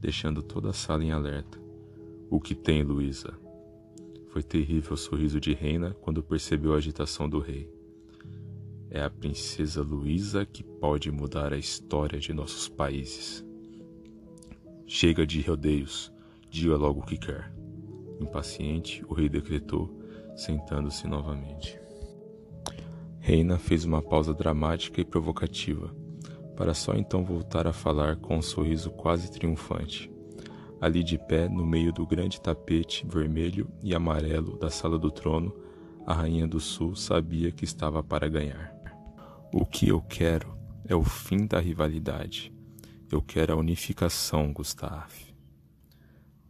deixando 0.00 0.42
toda 0.42 0.70
a 0.70 0.72
sala 0.72 1.04
em 1.04 1.12
alerta. 1.12 1.60
O 2.28 2.40
que 2.40 2.56
tem, 2.56 2.82
Luísa? 2.82 3.38
Foi 4.30 4.42
terrível 4.42 4.94
o 4.94 4.96
sorriso 4.96 5.38
de 5.38 5.52
Reina 5.54 5.94
quando 6.00 6.24
percebeu 6.24 6.74
a 6.74 6.78
agitação 6.78 7.28
do 7.28 7.38
rei. 7.38 7.75
É 8.90 9.02
a 9.02 9.10
princesa 9.10 9.82
Luísa 9.82 10.46
que 10.46 10.62
pode 10.62 11.10
mudar 11.10 11.52
a 11.52 11.58
história 11.58 12.18
de 12.20 12.32
nossos 12.32 12.68
países. 12.68 13.44
Chega 14.86 15.26
de 15.26 15.40
rodeios, 15.40 16.12
diga 16.48 16.76
logo 16.76 17.00
o 17.00 17.04
que 17.04 17.18
quer. 17.18 17.52
Impaciente, 18.20 19.04
o 19.08 19.14
rei 19.14 19.28
decretou, 19.28 20.00
sentando-se 20.36 21.08
novamente. 21.08 21.78
Reina 23.18 23.58
fez 23.58 23.84
uma 23.84 24.00
pausa 24.00 24.32
dramática 24.32 25.00
e 25.00 25.04
provocativa, 25.04 25.92
para 26.56 26.72
só 26.72 26.94
então 26.94 27.24
voltar 27.24 27.66
a 27.66 27.72
falar 27.72 28.16
com 28.16 28.36
um 28.36 28.42
sorriso 28.42 28.90
quase 28.90 29.32
triunfante. 29.32 30.08
Ali 30.80 31.02
de 31.02 31.18
pé, 31.18 31.48
no 31.48 31.66
meio 31.66 31.92
do 31.92 32.06
grande 32.06 32.40
tapete 32.40 33.04
vermelho 33.04 33.68
e 33.82 33.94
amarelo 33.94 34.56
da 34.56 34.70
sala 34.70 34.96
do 34.96 35.10
trono, 35.10 35.52
a 36.06 36.14
rainha 36.14 36.46
do 36.46 36.60
sul 36.60 36.94
sabia 36.94 37.50
que 37.50 37.64
estava 37.64 38.00
para 38.00 38.28
ganhar. 38.28 38.75
O 39.52 39.64
que 39.64 39.88
eu 39.88 40.02
quero 40.02 40.58
é 40.84 40.94
o 40.94 41.04
fim 41.04 41.46
da 41.46 41.60
rivalidade. 41.60 42.52
Eu 43.10 43.22
quero 43.22 43.52
a 43.52 43.56
unificação, 43.56 44.52
Gustave. 44.52 45.34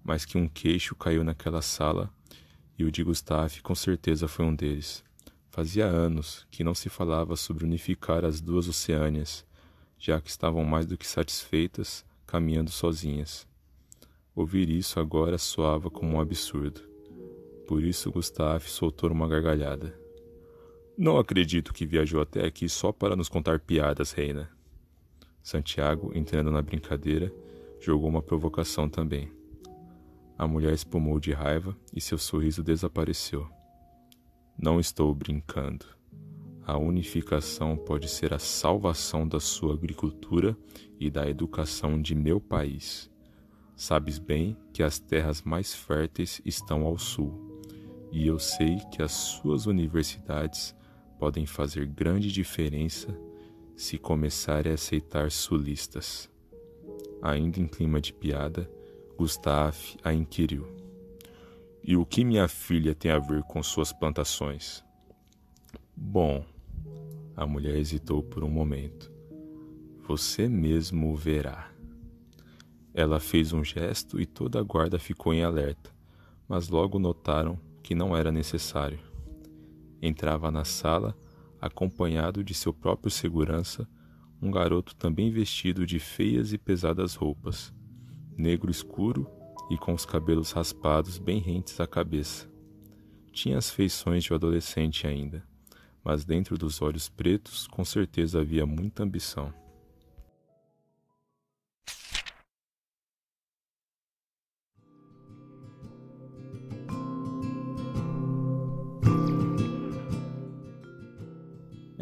Mas 0.03 0.25
que 0.25 0.39
um 0.39 0.49
queixo 0.49 0.95
caiu 0.95 1.23
naquela 1.23 1.61
sala 1.61 2.11
e 2.79 2.85
o 2.85 2.91
de 2.91 3.05
Gustave 3.05 3.61
com 3.61 3.75
certeza 3.75 4.27
foi 4.27 4.47
um 4.47 4.55
deles. 4.55 5.05
Fazia 5.51 5.85
anos 5.85 6.47
que 6.51 6.65
não 6.65 6.75
se 6.75 6.89
falava 6.89 7.37
sobre 7.37 7.65
unificar 7.65 8.25
as 8.25 8.41
duas 8.41 8.67
Oceânias, 8.67 9.45
já 9.99 10.19
que 10.19 10.31
estavam 10.31 10.65
mais 10.65 10.87
do 10.87 10.97
que 10.97 11.07
satisfeitas 11.07 12.05
caminhando 12.27 12.71
sozinhas. 12.71 13.47
Ouvir 14.35 14.71
isso 14.71 14.99
agora 14.99 15.37
soava 15.37 15.91
como 15.91 16.17
um 16.17 16.21
absurdo. 16.21 16.81
Por 17.69 17.83
isso 17.83 18.11
Gustave 18.11 18.69
soltou 18.69 19.11
uma 19.11 19.29
gargalhada. 19.29 20.06
Não 20.99 21.19
acredito 21.19 21.75
que 21.75 21.85
viajou 21.85 22.23
até 22.23 22.47
aqui 22.47 22.71
só 22.71 22.91
para 22.91 23.15
nos 23.15 23.29
contar 23.29 23.61
piadas, 23.61 24.13
Reina. 24.13 24.51
Santiago, 25.43 26.11
entrando 26.15 26.51
na 26.51 26.63
brincadeira, 26.63 27.31
jogou 27.79 28.09
uma 28.09 28.23
provocação 28.23 28.89
também. 28.89 29.31
A 30.39 30.47
mulher 30.47 30.73
espumou 30.73 31.21
de 31.21 31.33
raiva 31.33 31.77
e 31.95 32.01
seu 32.01 32.17
sorriso 32.17 32.63
desapareceu. 32.63 33.47
Não 34.59 34.81
estou 34.81 35.15
brincando. 35.15 35.85
A 36.65 36.79
unificação 36.79 37.77
pode 37.77 38.09
ser 38.09 38.33
a 38.33 38.39
salvação 38.39 39.29
da 39.29 39.39
sua 39.39 39.75
agricultura 39.75 40.57
e 40.99 41.11
da 41.11 41.29
educação 41.29 42.01
de 42.01 42.15
meu 42.15 42.41
país. 42.41 43.11
Sabes 43.77 44.19
bem 44.19 44.57
que 44.73 44.83
as 44.83 44.99
terras 44.99 45.43
mais 45.43 45.75
férteis 45.75 46.41
estão 46.43 46.87
ao 46.87 46.97
sul, 46.97 47.61
e 48.11 48.27
eu 48.27 48.39
sei 48.39 48.79
que 48.91 49.03
as 49.03 49.13
suas 49.13 49.67
universidades 49.67 50.75
podem 51.19 51.47
fazer 51.47 51.87
grande 51.87 52.31
diferença 52.31 53.17
se 53.77 53.99
começarem 53.99 54.73
a 54.73 54.75
aceitar 54.75 55.31
sulistas. 55.31 56.31
Ainda 57.23 57.61
em 57.61 57.67
clima 57.67 58.01
de 58.01 58.13
piada, 58.13 58.71
Gustave 59.17 59.97
a 60.05 60.13
inquiriu: 60.13 60.67
E 61.83 61.97
o 61.97 62.05
que 62.05 62.25
minha 62.25 62.49
filha 62.49 62.95
tem 62.95 63.11
a 63.11 63.19
ver 63.19 63.43
com 63.45 63.63
suas 63.63 63.93
plantações? 63.93 64.85
Bom, 65.97 66.45
a 67.35 67.47
mulher 67.47 67.77
hesitou 67.77 68.23
por 68.23 68.45
um 68.45 68.51
momento. 68.51 69.11
Você 70.07 70.49
mesmo 70.49 71.17
verá. 71.17 71.71
Ela 72.95 73.21
fez 73.21 73.53
um 73.53 73.65
gesto 73.65 74.21
e 74.21 74.25
toda 74.25 74.59
a 74.59 74.63
guarda 74.63 74.99
ficou 74.99 75.35
em 75.35 75.43
alerta, 75.43 75.91
mas 76.49 76.69
logo 76.69 76.99
notaram 76.99 77.59
que 77.83 77.95
não 77.95 78.17
era 78.17 78.33
necessário. 78.33 79.06
Entrava 80.01 80.51
na 80.51 80.65
sala, 80.65 81.17
acompanhado 81.61 82.45
de 82.45 82.55
seu 82.55 82.73
próprio 82.73 83.11
segurança, 83.11 83.89
um 84.41 84.51
garoto 84.51 84.95
também 84.95 85.31
vestido 85.31 85.87
de 85.87 85.99
feias 85.99 86.53
e 86.53 86.59
pesadas 86.59 87.15
roupas, 87.15 87.73
negro 88.37 88.71
escuro 88.71 89.27
e 89.71 89.79
com 89.79 89.93
os 89.95 90.05
cabelos 90.05 90.53
raspados 90.53 91.19
bem 91.19 91.41
rentes 91.41 91.81
à 91.81 91.87
cabeça. 91.87 92.51
Tinha 93.33 93.59
as 93.59 93.71
feições 93.71 94.25
de 94.25 94.33
um 94.33 94.37
adolescente 94.37 95.07
ainda, 95.07 95.43
mas 96.05 96.25
dentro 96.25 96.57
dos 96.57 96.81
olhos 96.81 97.09
pretos 97.09 97.67
com 97.67 97.85
certeza 97.85 98.41
havia 98.41 98.65
muita 98.65 99.03
ambição. 99.03 99.53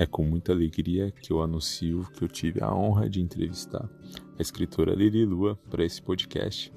É 0.04 0.06
com 0.06 0.22
muita 0.22 0.52
alegria 0.52 1.10
que 1.10 1.32
eu 1.32 1.42
anuncio 1.42 2.06
que 2.12 2.22
eu 2.22 2.28
tive 2.28 2.62
a 2.62 2.70
honra 2.70 3.08
de 3.08 3.22
entrevistar 3.22 3.88
a 4.38 4.42
escritora 4.42 4.94
Lili 4.94 5.24
Lua 5.24 5.58
para 5.70 5.82
esse 5.82 6.02
podcast. 6.02 6.70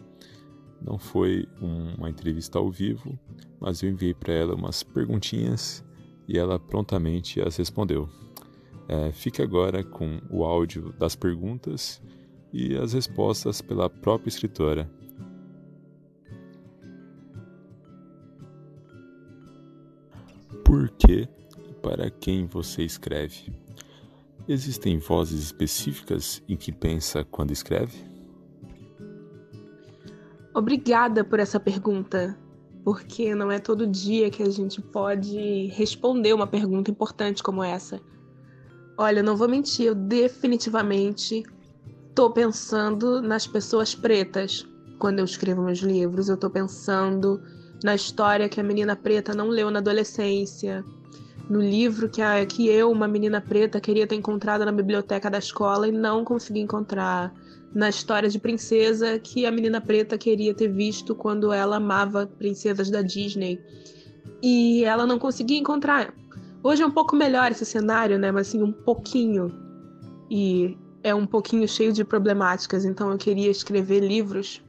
Não 0.81 0.97
foi 0.97 1.45
uma 1.59 2.09
entrevista 2.09 2.57
ao 2.57 2.71
vivo, 2.71 3.19
mas 3.59 3.83
eu 3.83 3.89
enviei 3.89 4.13
para 4.13 4.31
ela 4.33 4.55
umas 4.55 4.81
perguntinhas 4.81 5.83
e 6.25 6.37
ela 6.37 6.57
prontamente 6.57 7.41
as 7.41 7.57
respondeu. 7.57 8.07
É, 8.87 9.11
fique 9.11 9.41
agora 9.41 9.83
com 9.83 10.21
o 10.29 10.45
áudio 10.45 10.93
das 10.97 11.13
perguntas 11.13 12.01
e 12.53 12.77
as 12.77 12.93
respostas 12.93 13.61
pela 13.61 13.89
própria 13.89 14.29
escritora. 14.29 14.89
Por 20.63 20.89
que 20.91 21.27
para 21.87 22.09
quem 22.09 22.45
você 22.45 22.83
escreve? 22.83 23.49
Existem 24.45 24.99
vozes 24.99 25.41
específicas 25.41 26.43
em 26.45 26.57
que 26.57 26.69
pensa 26.69 27.23
quando 27.23 27.51
escreve? 27.51 28.03
Obrigada 30.53 31.23
por 31.23 31.39
essa 31.39 31.61
pergunta 31.61 32.37
porque 32.83 33.33
não 33.33 33.49
é 33.49 33.57
todo 33.57 33.87
dia 33.87 34.29
que 34.29 34.43
a 34.43 34.49
gente 34.49 34.81
pode 34.81 35.67
responder 35.67 36.33
uma 36.33 36.45
pergunta 36.45 36.91
importante 36.91 37.41
como 37.41 37.63
essa. 37.63 38.01
Olha, 38.97 39.23
não 39.23 39.37
vou 39.37 39.47
mentir, 39.47 39.85
eu 39.85 39.95
definitivamente 39.95 41.41
tô 42.13 42.29
pensando 42.29 43.21
nas 43.21 43.47
pessoas 43.47 43.95
pretas 43.95 44.67
quando 44.99 45.19
eu 45.19 45.25
escrevo 45.25 45.61
meus 45.61 45.79
livros. 45.79 46.27
Eu 46.27 46.35
tô 46.35 46.49
pensando 46.49 47.41
na 47.81 47.95
história 47.95 48.49
que 48.49 48.59
a 48.59 48.63
menina 48.63 48.93
preta 48.93 49.33
não 49.33 49.47
leu 49.47 49.71
na 49.71 49.79
adolescência, 49.79 50.83
no 51.49 51.61
livro 51.61 52.09
que, 52.09 52.21
a, 52.21 52.45
que 52.45 52.67
eu, 52.67 52.91
uma 52.91 53.07
menina 53.07 53.39
preta, 53.39 53.79
queria 53.79 54.05
ter 54.05 54.15
encontrado 54.15 54.65
na 54.65 54.71
biblioteca 54.71 55.29
da 55.29 55.37
escola 55.37 55.87
e 55.87 55.91
não 55.91 56.25
consegui 56.25 56.59
encontrar 56.59 57.33
na 57.73 57.89
história 57.89 58.29
de 58.29 58.39
princesa 58.39 59.19
que 59.19 59.45
a 59.45 59.51
menina 59.51 59.79
preta 59.79 60.17
queria 60.17 60.53
ter 60.53 60.67
visto 60.67 61.15
quando 61.15 61.53
ela 61.53 61.77
amava 61.77 62.27
princesas 62.27 62.89
da 62.89 63.01
Disney. 63.01 63.61
E 64.41 64.83
ela 64.83 65.05
não 65.05 65.17
conseguia 65.17 65.57
encontrar. 65.57 66.13
Hoje 66.61 66.83
é 66.83 66.85
um 66.85 66.91
pouco 66.91 67.15
melhor 67.15 67.51
esse 67.51 67.65
cenário, 67.65 68.19
né? 68.19 68.31
Mas 68.31 68.49
assim, 68.49 68.61
um 68.61 68.71
pouquinho. 68.71 69.53
E 70.29 70.77
é 71.01 71.15
um 71.15 71.25
pouquinho 71.25 71.67
cheio 71.67 71.93
de 71.93 72.03
problemáticas. 72.03 72.83
Então 72.83 73.11
eu 73.11 73.17
queria 73.17 73.49
escrever 73.49 74.01
livros 74.01 74.61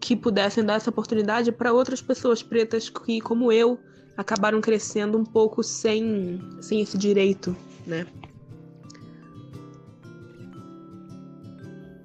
que 0.00 0.16
pudessem 0.16 0.64
dar 0.64 0.74
essa 0.74 0.90
oportunidade 0.90 1.52
para 1.52 1.72
outras 1.72 2.00
pessoas 2.00 2.42
pretas 2.42 2.88
que, 2.88 3.20
como 3.20 3.52
eu, 3.52 3.78
acabaram 4.20 4.60
crescendo 4.60 5.16
um 5.16 5.24
pouco 5.24 5.62
sem, 5.62 6.40
sem 6.60 6.80
esse 6.82 6.98
direito, 6.98 7.56
né? 7.86 8.06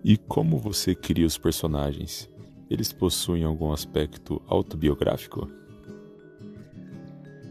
E 0.03 0.17
como 0.17 0.57
você 0.57 0.95
cria 0.95 1.25
os 1.25 1.37
personagens? 1.37 2.29
Eles 2.69 2.93
possuem 2.93 3.43
algum 3.43 3.71
aspecto 3.71 4.41
autobiográfico? 4.47 5.49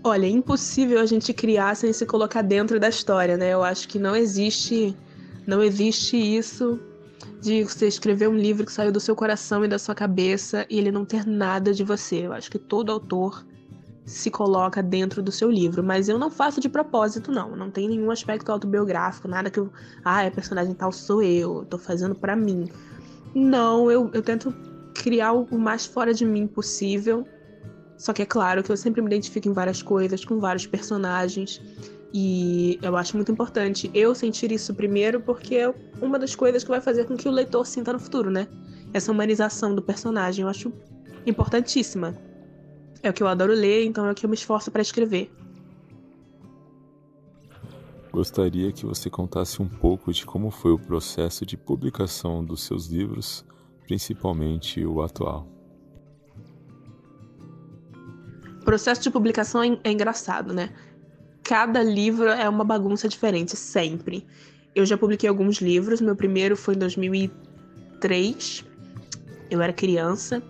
Olha, 0.02 0.26
é 0.26 0.30
impossível 0.30 1.00
a 1.00 1.06
gente 1.06 1.32
criar 1.32 1.74
sem 1.74 1.92
se 1.92 2.06
colocar 2.06 2.42
dentro 2.42 2.80
da 2.80 2.88
história, 2.88 3.36
né? 3.36 3.52
Eu 3.52 3.62
acho 3.62 3.88
que 3.88 3.98
não 3.98 4.16
existe, 4.16 4.96
não 5.46 5.62
existe 5.62 6.16
isso 6.16 6.80
de 7.40 7.64
você 7.64 7.86
escrever 7.86 8.28
um 8.28 8.36
livro 8.36 8.64
que 8.64 8.72
saiu 8.72 8.92
do 8.92 9.00
seu 9.00 9.14
coração 9.14 9.64
e 9.64 9.68
da 9.68 9.78
sua 9.78 9.94
cabeça 9.94 10.66
e 10.70 10.78
ele 10.78 10.90
não 10.90 11.04
ter 11.04 11.26
nada 11.26 11.72
de 11.72 11.84
você. 11.84 12.26
Eu 12.26 12.32
acho 12.32 12.50
que 12.50 12.58
todo 12.58 12.92
autor 12.92 13.44
se 14.04 14.30
coloca 14.30 14.82
dentro 14.82 15.22
do 15.22 15.32
seu 15.32 15.50
livro, 15.50 15.82
mas 15.82 16.08
eu 16.08 16.18
não 16.18 16.30
faço 16.30 16.60
de 16.60 16.68
propósito, 16.68 17.32
não. 17.32 17.56
Não 17.56 17.70
tem 17.70 17.88
nenhum 17.88 18.10
aspecto 18.10 18.50
autobiográfico, 18.52 19.26
nada 19.26 19.50
que 19.50 19.58
eu. 19.58 19.70
Ah, 20.04 20.22
é 20.24 20.30
personagem 20.30 20.74
tal 20.74 20.92
sou 20.92 21.22
eu, 21.22 21.64
tô 21.64 21.78
fazendo 21.78 22.14
para 22.14 22.36
mim. 22.36 22.68
Não, 23.34 23.90
eu, 23.90 24.10
eu 24.12 24.22
tento 24.22 24.54
criar 24.94 25.32
o 25.32 25.58
mais 25.58 25.86
fora 25.86 26.12
de 26.12 26.24
mim 26.24 26.46
possível. 26.46 27.26
Só 27.96 28.12
que 28.12 28.22
é 28.22 28.26
claro 28.26 28.62
que 28.62 28.70
eu 28.70 28.76
sempre 28.76 29.00
me 29.00 29.06
identifico 29.06 29.48
em 29.48 29.52
várias 29.52 29.80
coisas, 29.80 30.24
com 30.24 30.38
vários 30.38 30.66
personagens. 30.66 31.60
E 32.12 32.78
eu 32.82 32.96
acho 32.96 33.16
muito 33.16 33.32
importante 33.32 33.90
eu 33.94 34.14
sentir 34.14 34.52
isso 34.52 34.74
primeiro, 34.74 35.20
porque 35.20 35.56
é 35.56 35.74
uma 36.00 36.18
das 36.18 36.34
coisas 36.34 36.62
que 36.62 36.70
vai 36.70 36.80
fazer 36.80 37.06
com 37.06 37.16
que 37.16 37.28
o 37.28 37.32
leitor 37.32 37.66
sinta 37.66 37.92
no 37.92 37.98
futuro, 37.98 38.30
né? 38.30 38.46
Essa 38.92 39.10
humanização 39.10 39.74
do 39.74 39.82
personagem 39.82 40.42
eu 40.42 40.48
acho 40.48 40.72
importantíssima. 41.26 42.14
É 43.04 43.10
o 43.10 43.12
que 43.12 43.22
eu 43.22 43.28
adoro 43.28 43.52
ler, 43.52 43.84
então 43.84 44.06
é 44.06 44.12
o 44.12 44.14
que 44.14 44.24
eu 44.24 44.30
me 44.30 44.34
esforço 44.34 44.70
para 44.70 44.80
escrever. 44.80 45.30
Gostaria 48.10 48.72
que 48.72 48.86
você 48.86 49.10
contasse 49.10 49.60
um 49.60 49.68
pouco 49.68 50.10
de 50.10 50.24
como 50.24 50.50
foi 50.50 50.72
o 50.72 50.78
processo 50.78 51.44
de 51.44 51.54
publicação 51.54 52.42
dos 52.42 52.62
seus 52.62 52.86
livros, 52.86 53.44
principalmente 53.86 54.86
o 54.86 55.02
atual. 55.02 55.46
O 58.62 58.64
processo 58.64 59.02
de 59.02 59.10
publicação 59.10 59.62
é, 59.62 59.78
é 59.84 59.92
engraçado, 59.92 60.54
né? 60.54 60.70
Cada 61.42 61.82
livro 61.82 62.28
é 62.28 62.48
uma 62.48 62.64
bagunça 62.64 63.06
diferente, 63.06 63.54
sempre. 63.54 64.26
Eu 64.74 64.86
já 64.86 64.96
publiquei 64.96 65.28
alguns 65.28 65.58
livros, 65.58 66.00
meu 66.00 66.16
primeiro 66.16 66.56
foi 66.56 66.74
em 66.74 66.78
2003, 66.78 68.64
eu 69.50 69.60
era 69.60 69.74
criança. 69.74 70.42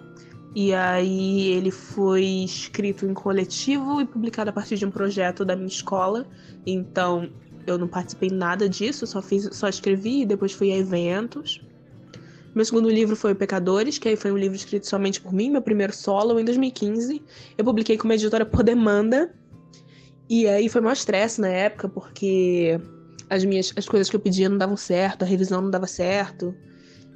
E 0.55 0.73
aí 0.73 1.49
ele 1.49 1.71
foi 1.73 2.25
escrito 2.45 3.05
em 3.05 3.13
coletivo 3.13 4.01
e 4.01 4.07
publicado 4.07 4.51
a 4.51 4.53
partir 4.53 4.77
de 4.77 4.87
um 4.87 4.91
projeto 4.91 5.45
da 5.45 5.57
minha 5.57 5.69
escola. 5.69 6.27
Então 6.65 7.29
eu 7.67 7.77
não 7.77 7.89
participei 7.89 8.31
nada 8.31 8.69
disso, 8.69 9.07
só 9.07 9.21
fiz, 9.21 9.49
só 9.53 9.69
escrevi 9.69 10.23
e 10.23 10.27
depois 10.27 10.53
fui 10.53 10.71
a 10.71 10.77
eventos. 10.77 11.61
Meu 12.55 12.65
segundo 12.65 12.89
livro 12.89 13.17
foi 13.17 13.35
Pecadores, 13.35 13.99
que 13.99 14.09
aí 14.09 14.15
foi 14.15 14.31
um 14.31 14.37
livro 14.37 14.55
escrito 14.55 14.87
somente 14.87 15.21
por 15.21 15.33
mim, 15.33 15.51
meu 15.51 15.61
primeiro 15.61 15.93
solo 15.93 16.39
em 16.39 16.45
2015. 16.45 17.21
Eu 17.59 17.65
publiquei 17.65 17.99
com 17.99 18.05
uma 18.05 18.15
editora 18.15 18.47
por 18.47 18.63
demanda. 18.63 19.35
E 20.31 20.47
aí 20.47 20.69
foi 20.69 20.81
mais 20.81 20.99
estresse 20.99 21.41
na 21.41 21.49
época, 21.49 21.89
porque 21.89 22.81
as 23.29 23.45
minhas 23.45 23.73
as 23.77 23.87
coisas 23.87 24.09
que 24.09 24.15
eu 24.15 24.21
pedia 24.21 24.49
não 24.49 24.57
davam 24.57 24.77
certo, 24.77 25.23
a 25.23 25.27
revisão 25.27 25.61
não 25.61 25.71
dava 25.71 25.89
certo. 25.89 26.55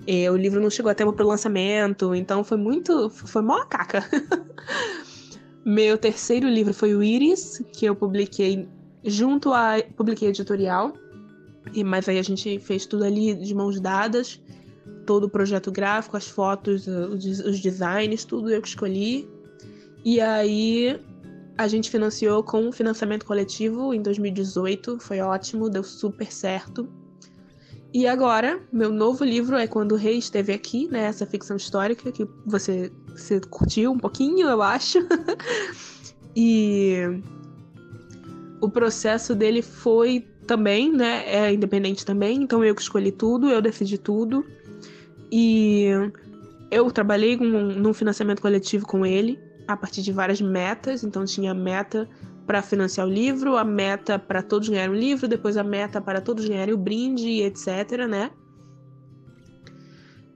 É, 0.06 0.30
o 0.30 0.36
livro 0.36 0.60
não 0.60 0.70
chegou 0.70 0.90
a 0.90 0.94
tempo 0.94 1.12
para 1.12 1.24
o 1.24 1.28
lançamento, 1.28 2.14
então 2.14 2.42
foi 2.42 2.56
muito. 2.56 3.10
Foi 3.10 3.42
mó 3.42 3.64
caca. 3.64 4.04
Meu 5.64 5.98
terceiro 5.98 6.48
livro 6.48 6.72
foi 6.72 6.94
o 6.94 7.02
Iris, 7.02 7.62
que 7.72 7.84
eu 7.84 7.94
publiquei 7.94 8.68
junto 9.04 9.52
a. 9.52 9.76
Publiquei 9.96 10.28
editorial, 10.28 10.94
mas 11.84 12.08
aí 12.08 12.18
a 12.18 12.22
gente 12.22 12.58
fez 12.60 12.86
tudo 12.86 13.04
ali 13.04 13.34
de 13.34 13.54
mãos 13.54 13.80
dadas. 13.80 14.40
Todo 15.04 15.24
o 15.24 15.28
projeto 15.28 15.70
gráfico, 15.70 16.16
as 16.16 16.28
fotos, 16.28 16.86
os 16.86 17.60
designs, 17.60 18.24
tudo 18.24 18.50
eu 18.50 18.60
que 18.60 18.68
escolhi. 18.68 19.28
E 20.04 20.20
aí 20.20 20.98
a 21.58 21.66
gente 21.66 21.90
financiou 21.90 22.42
com 22.42 22.70
financiamento 22.70 23.26
coletivo 23.26 23.92
em 23.92 24.00
2018, 24.00 25.00
foi 25.00 25.20
ótimo, 25.20 25.68
deu 25.68 25.82
super 25.82 26.32
certo. 26.32 26.88
E 27.92 28.06
agora, 28.06 28.60
meu 28.70 28.90
novo 28.90 29.24
livro 29.24 29.56
é 29.56 29.66
Quando 29.66 29.92
o 29.92 29.96
Rei 29.96 30.18
Esteve 30.18 30.52
Aqui, 30.52 30.88
né? 30.88 31.04
Essa 31.04 31.24
ficção 31.24 31.56
histórica 31.56 32.12
que 32.12 32.28
você, 32.44 32.92
você 33.08 33.40
curtiu 33.40 33.92
um 33.92 33.98
pouquinho, 33.98 34.46
eu 34.46 34.60
acho. 34.60 34.98
e 36.36 37.22
o 38.60 38.68
processo 38.68 39.34
dele 39.34 39.62
foi 39.62 40.26
também, 40.46 40.92
né? 40.92 41.24
É 41.26 41.52
independente 41.52 42.04
também, 42.04 42.42
então 42.42 42.62
eu 42.62 42.74
que 42.74 42.82
escolhi 42.82 43.10
tudo, 43.10 43.48
eu 43.48 43.62
decidi 43.62 43.96
tudo. 43.96 44.44
E 45.32 45.88
eu 46.70 46.90
trabalhei 46.90 47.38
com, 47.38 47.44
num 47.44 47.94
financiamento 47.94 48.42
coletivo 48.42 48.86
com 48.86 49.06
ele, 49.06 49.38
a 49.66 49.76
partir 49.76 50.02
de 50.02 50.12
várias 50.12 50.42
metas, 50.42 51.04
então 51.04 51.24
tinha 51.24 51.54
meta 51.54 52.08
para 52.48 52.62
financiar 52.62 53.06
o 53.06 53.10
livro, 53.10 53.58
a 53.58 53.62
meta 53.62 54.18
para 54.18 54.42
todos 54.42 54.70
ganharem 54.70 54.96
o 54.96 54.98
livro, 54.98 55.28
depois 55.28 55.58
a 55.58 55.62
meta 55.62 56.00
para 56.00 56.18
todos 56.18 56.48
ganharem 56.48 56.72
o 56.72 56.78
brinde, 56.78 57.42
etc, 57.42 58.06
né? 58.08 58.30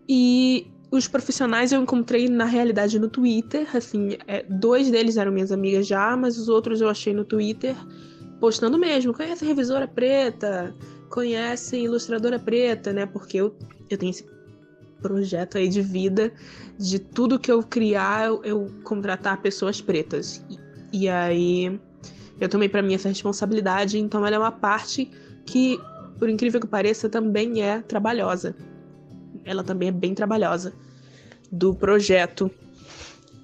E 0.07 0.70
os 0.90 1.09
profissionais 1.09 1.72
eu 1.72 1.81
encontrei 1.81 2.29
na 2.29 2.44
realidade 2.44 2.98
no 2.98 3.09
Twitter, 3.09 3.66
assim, 3.75 4.18
é, 4.27 4.42
dois 4.42 4.90
deles 4.90 5.16
eram 5.16 5.33
minhas 5.33 5.51
amigas 5.51 5.87
já, 5.87 6.14
mas 6.14 6.37
os 6.37 6.51
outros 6.51 6.83
eu 6.83 6.90
achei 6.90 7.14
no 7.14 7.25
Twitter 7.25 7.75
postando 8.38 8.79
mesmo, 8.79 9.14
conhece 9.14 9.46
revisora 9.46 9.88
preta, 9.88 10.75
conhece 11.09 11.79
ilustradora 11.79 12.38
preta, 12.38 12.92
né? 12.92 13.07
Porque 13.07 13.38
eu, 13.38 13.57
eu 13.88 13.96
tenho 13.96 14.11
esse 14.11 14.27
projeto 15.01 15.57
aí 15.57 15.66
de 15.66 15.81
vida 15.81 16.31
de 16.79 16.98
tudo 16.98 17.38
que 17.38 17.51
eu 17.51 17.62
criar, 17.62 18.27
eu, 18.27 18.44
eu 18.44 18.66
contratar 18.85 19.40
pessoas 19.40 19.81
pretas. 19.81 20.44
E, 20.92 21.05
e 21.05 21.09
aí 21.09 21.81
Eu 22.42 22.48
tomei 22.48 22.68
para 22.68 22.83
mim 22.83 22.94
essa 22.94 23.09
responsabilidade, 23.09 24.00
então 24.00 24.26
ela 24.26 24.35
é 24.35 24.38
uma 24.38 24.50
parte 24.50 25.09
que, 25.46 25.81
por 26.18 26.28
incrível 26.28 26.61
que 26.61 26.66
pareça, 26.66 27.09
também 27.09 27.62
é 27.62 27.81
trabalhosa. 27.81 28.57
Ela 29.44 29.62
também 29.62 29.90
é 29.90 29.92
bem 29.92 30.12
trabalhosa 30.12 30.72
do 31.52 31.72
projeto, 31.72 32.50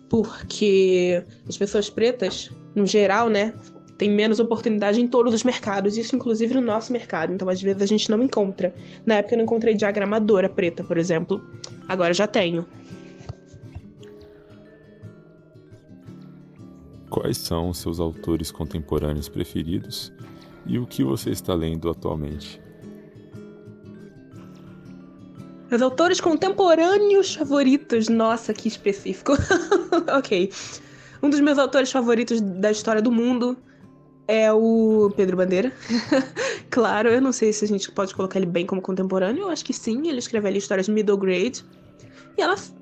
porque 0.08 1.22
as 1.48 1.56
pessoas 1.56 1.88
pretas, 1.88 2.50
no 2.74 2.84
geral, 2.86 3.28
né, 3.28 3.54
tem 3.96 4.10
menos 4.10 4.40
oportunidade 4.40 5.00
em 5.00 5.06
todos 5.06 5.32
os 5.32 5.44
mercados, 5.44 5.96
isso 5.96 6.16
inclusive 6.16 6.54
no 6.54 6.60
nosso 6.60 6.92
mercado. 6.92 7.32
Então, 7.32 7.48
às 7.48 7.62
vezes, 7.62 7.80
a 7.80 7.86
gente 7.86 8.10
não 8.10 8.20
encontra. 8.20 8.74
Na 9.06 9.16
época, 9.16 9.34
eu 9.34 9.38
não 9.38 9.44
encontrei 9.44 9.74
diagramadora 9.74 10.48
preta, 10.48 10.82
por 10.82 10.98
exemplo. 10.98 11.40
Agora 11.86 12.12
já 12.12 12.26
tenho. 12.26 12.66
Quais 17.10 17.38
são 17.38 17.70
os 17.70 17.78
seus 17.78 18.00
autores 18.00 18.50
contemporâneos 18.50 19.28
preferidos 19.28 20.12
e 20.66 20.78
o 20.78 20.86
que 20.86 21.02
você 21.02 21.30
está 21.30 21.54
lendo 21.54 21.88
atualmente? 21.88 22.60
Meus 25.70 25.82
autores 25.82 26.20
contemporâneos 26.20 27.34
favoritos. 27.34 28.08
Nossa, 28.08 28.54
que 28.54 28.68
específico. 28.68 29.32
ok. 30.16 30.50
Um 31.22 31.28
dos 31.28 31.40
meus 31.40 31.58
autores 31.58 31.90
favoritos 31.90 32.40
da 32.40 32.70
história 32.70 33.02
do 33.02 33.12
mundo 33.12 33.56
é 34.26 34.52
o 34.52 35.10
Pedro 35.14 35.36
Bandeira. 35.36 35.72
claro, 36.70 37.08
eu 37.08 37.20
não 37.20 37.32
sei 37.32 37.52
se 37.52 37.64
a 37.64 37.68
gente 37.68 37.90
pode 37.90 38.14
colocar 38.14 38.38
ele 38.38 38.46
bem 38.46 38.64
como 38.64 38.80
contemporâneo. 38.80 39.42
Eu 39.42 39.50
acho 39.50 39.64
que 39.64 39.74
sim. 39.74 40.08
Ele 40.08 40.18
escreve 40.18 40.48
ali 40.48 40.58
histórias 40.58 40.88
middle 40.88 41.18
grade. 41.18 41.64
E 42.36 42.42
elas, 42.42 42.74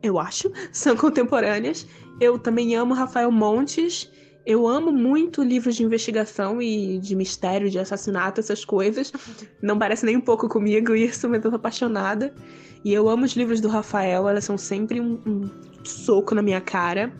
eu 0.00 0.18
acho, 0.18 0.52
são 0.70 0.96
contemporâneas. 0.96 1.86
Eu 2.20 2.38
também 2.38 2.74
amo 2.74 2.94
Rafael 2.94 3.30
Montes. 3.30 4.10
Eu 4.44 4.66
amo 4.66 4.90
muito 4.90 5.42
livros 5.42 5.76
de 5.76 5.84
investigação 5.84 6.60
e 6.62 6.98
de 6.98 7.14
mistério, 7.14 7.68
de 7.68 7.78
assassinato, 7.78 8.40
essas 8.40 8.64
coisas. 8.64 9.12
Não 9.62 9.78
parece 9.78 10.06
nem 10.06 10.16
um 10.16 10.20
pouco 10.20 10.48
comigo 10.48 10.94
isso, 10.94 11.28
mas 11.28 11.44
eu 11.44 11.50
tô 11.50 11.56
apaixonada. 11.56 12.34
E 12.84 12.92
eu 12.92 13.08
amo 13.08 13.24
os 13.24 13.32
livros 13.32 13.60
do 13.60 13.68
Rafael, 13.68 14.28
elas 14.28 14.44
são 14.44 14.56
sempre 14.56 15.00
um, 15.00 15.20
um 15.26 15.50
soco 15.84 16.34
na 16.34 16.42
minha 16.42 16.60
cara. 16.60 17.12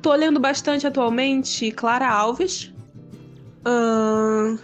Tô 0.00 0.14
lendo 0.14 0.40
bastante 0.40 0.86
atualmente 0.86 1.70
Clara 1.72 2.08
Alves. 2.08 2.72
Uh, 3.60 4.58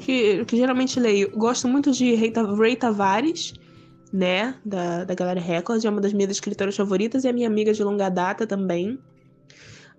que, 0.00 0.44
que 0.44 0.56
geralmente 0.56 1.00
leio. 1.00 1.30
Gosto 1.30 1.66
muito 1.68 1.90
de 1.90 2.14
Ray 2.14 2.76
Tavares, 2.76 3.54
né? 4.12 4.54
Da, 4.64 5.04
da 5.04 5.14
Galera 5.14 5.40
Record. 5.40 5.84
É 5.84 5.90
uma 5.90 6.00
das 6.00 6.12
minhas 6.12 6.30
escritoras 6.30 6.76
favoritas 6.76 7.24
e 7.24 7.28
é 7.28 7.32
minha 7.32 7.48
amiga 7.48 7.72
de 7.72 7.82
longa 7.82 8.08
data 8.08 8.46
também. 8.46 8.98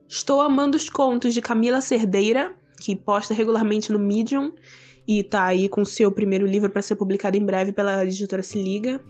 Estou 0.07 0.41
amando 0.41 0.77
os 0.77 0.89
contos 0.89 1.33
de 1.33 1.41
Camila 1.41 1.81
Cerdeira, 1.81 2.53
que 2.79 2.95
posta 2.95 3.33
regularmente 3.33 3.91
no 3.91 3.99
Medium 3.99 4.53
e 5.07 5.23
tá 5.23 5.45
aí 5.45 5.67
com 5.69 5.83
seu 5.83 6.11
primeiro 6.11 6.45
livro 6.45 6.69
para 6.69 6.81
ser 6.81 6.95
publicado 6.95 7.37
em 7.37 7.45
breve 7.45 7.71
pela 7.71 8.05
editora 8.05 8.43
Se 8.43 8.61
Liga. 8.61 9.01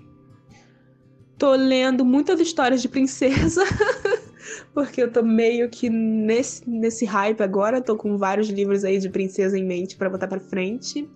Tô 1.37 1.53
lendo 1.53 2.03
muitas 2.03 2.39
histórias 2.39 2.81
de 2.81 2.89
princesa. 2.89 3.63
porque 4.73 5.01
eu 5.01 5.11
tô 5.11 5.23
meio 5.23 5.69
que 5.69 5.89
nesse, 5.89 6.67
nesse 6.69 7.05
hype 7.05 7.41
agora, 7.41 7.81
tô 7.81 7.95
com 7.95 8.17
vários 8.17 8.49
livros 8.49 8.83
aí 8.83 8.99
de 8.99 9.09
princesa 9.09 9.57
em 9.57 9.65
mente 9.65 9.95
para 9.95 10.09
botar 10.09 10.27
para 10.27 10.39
frente. 10.39 11.09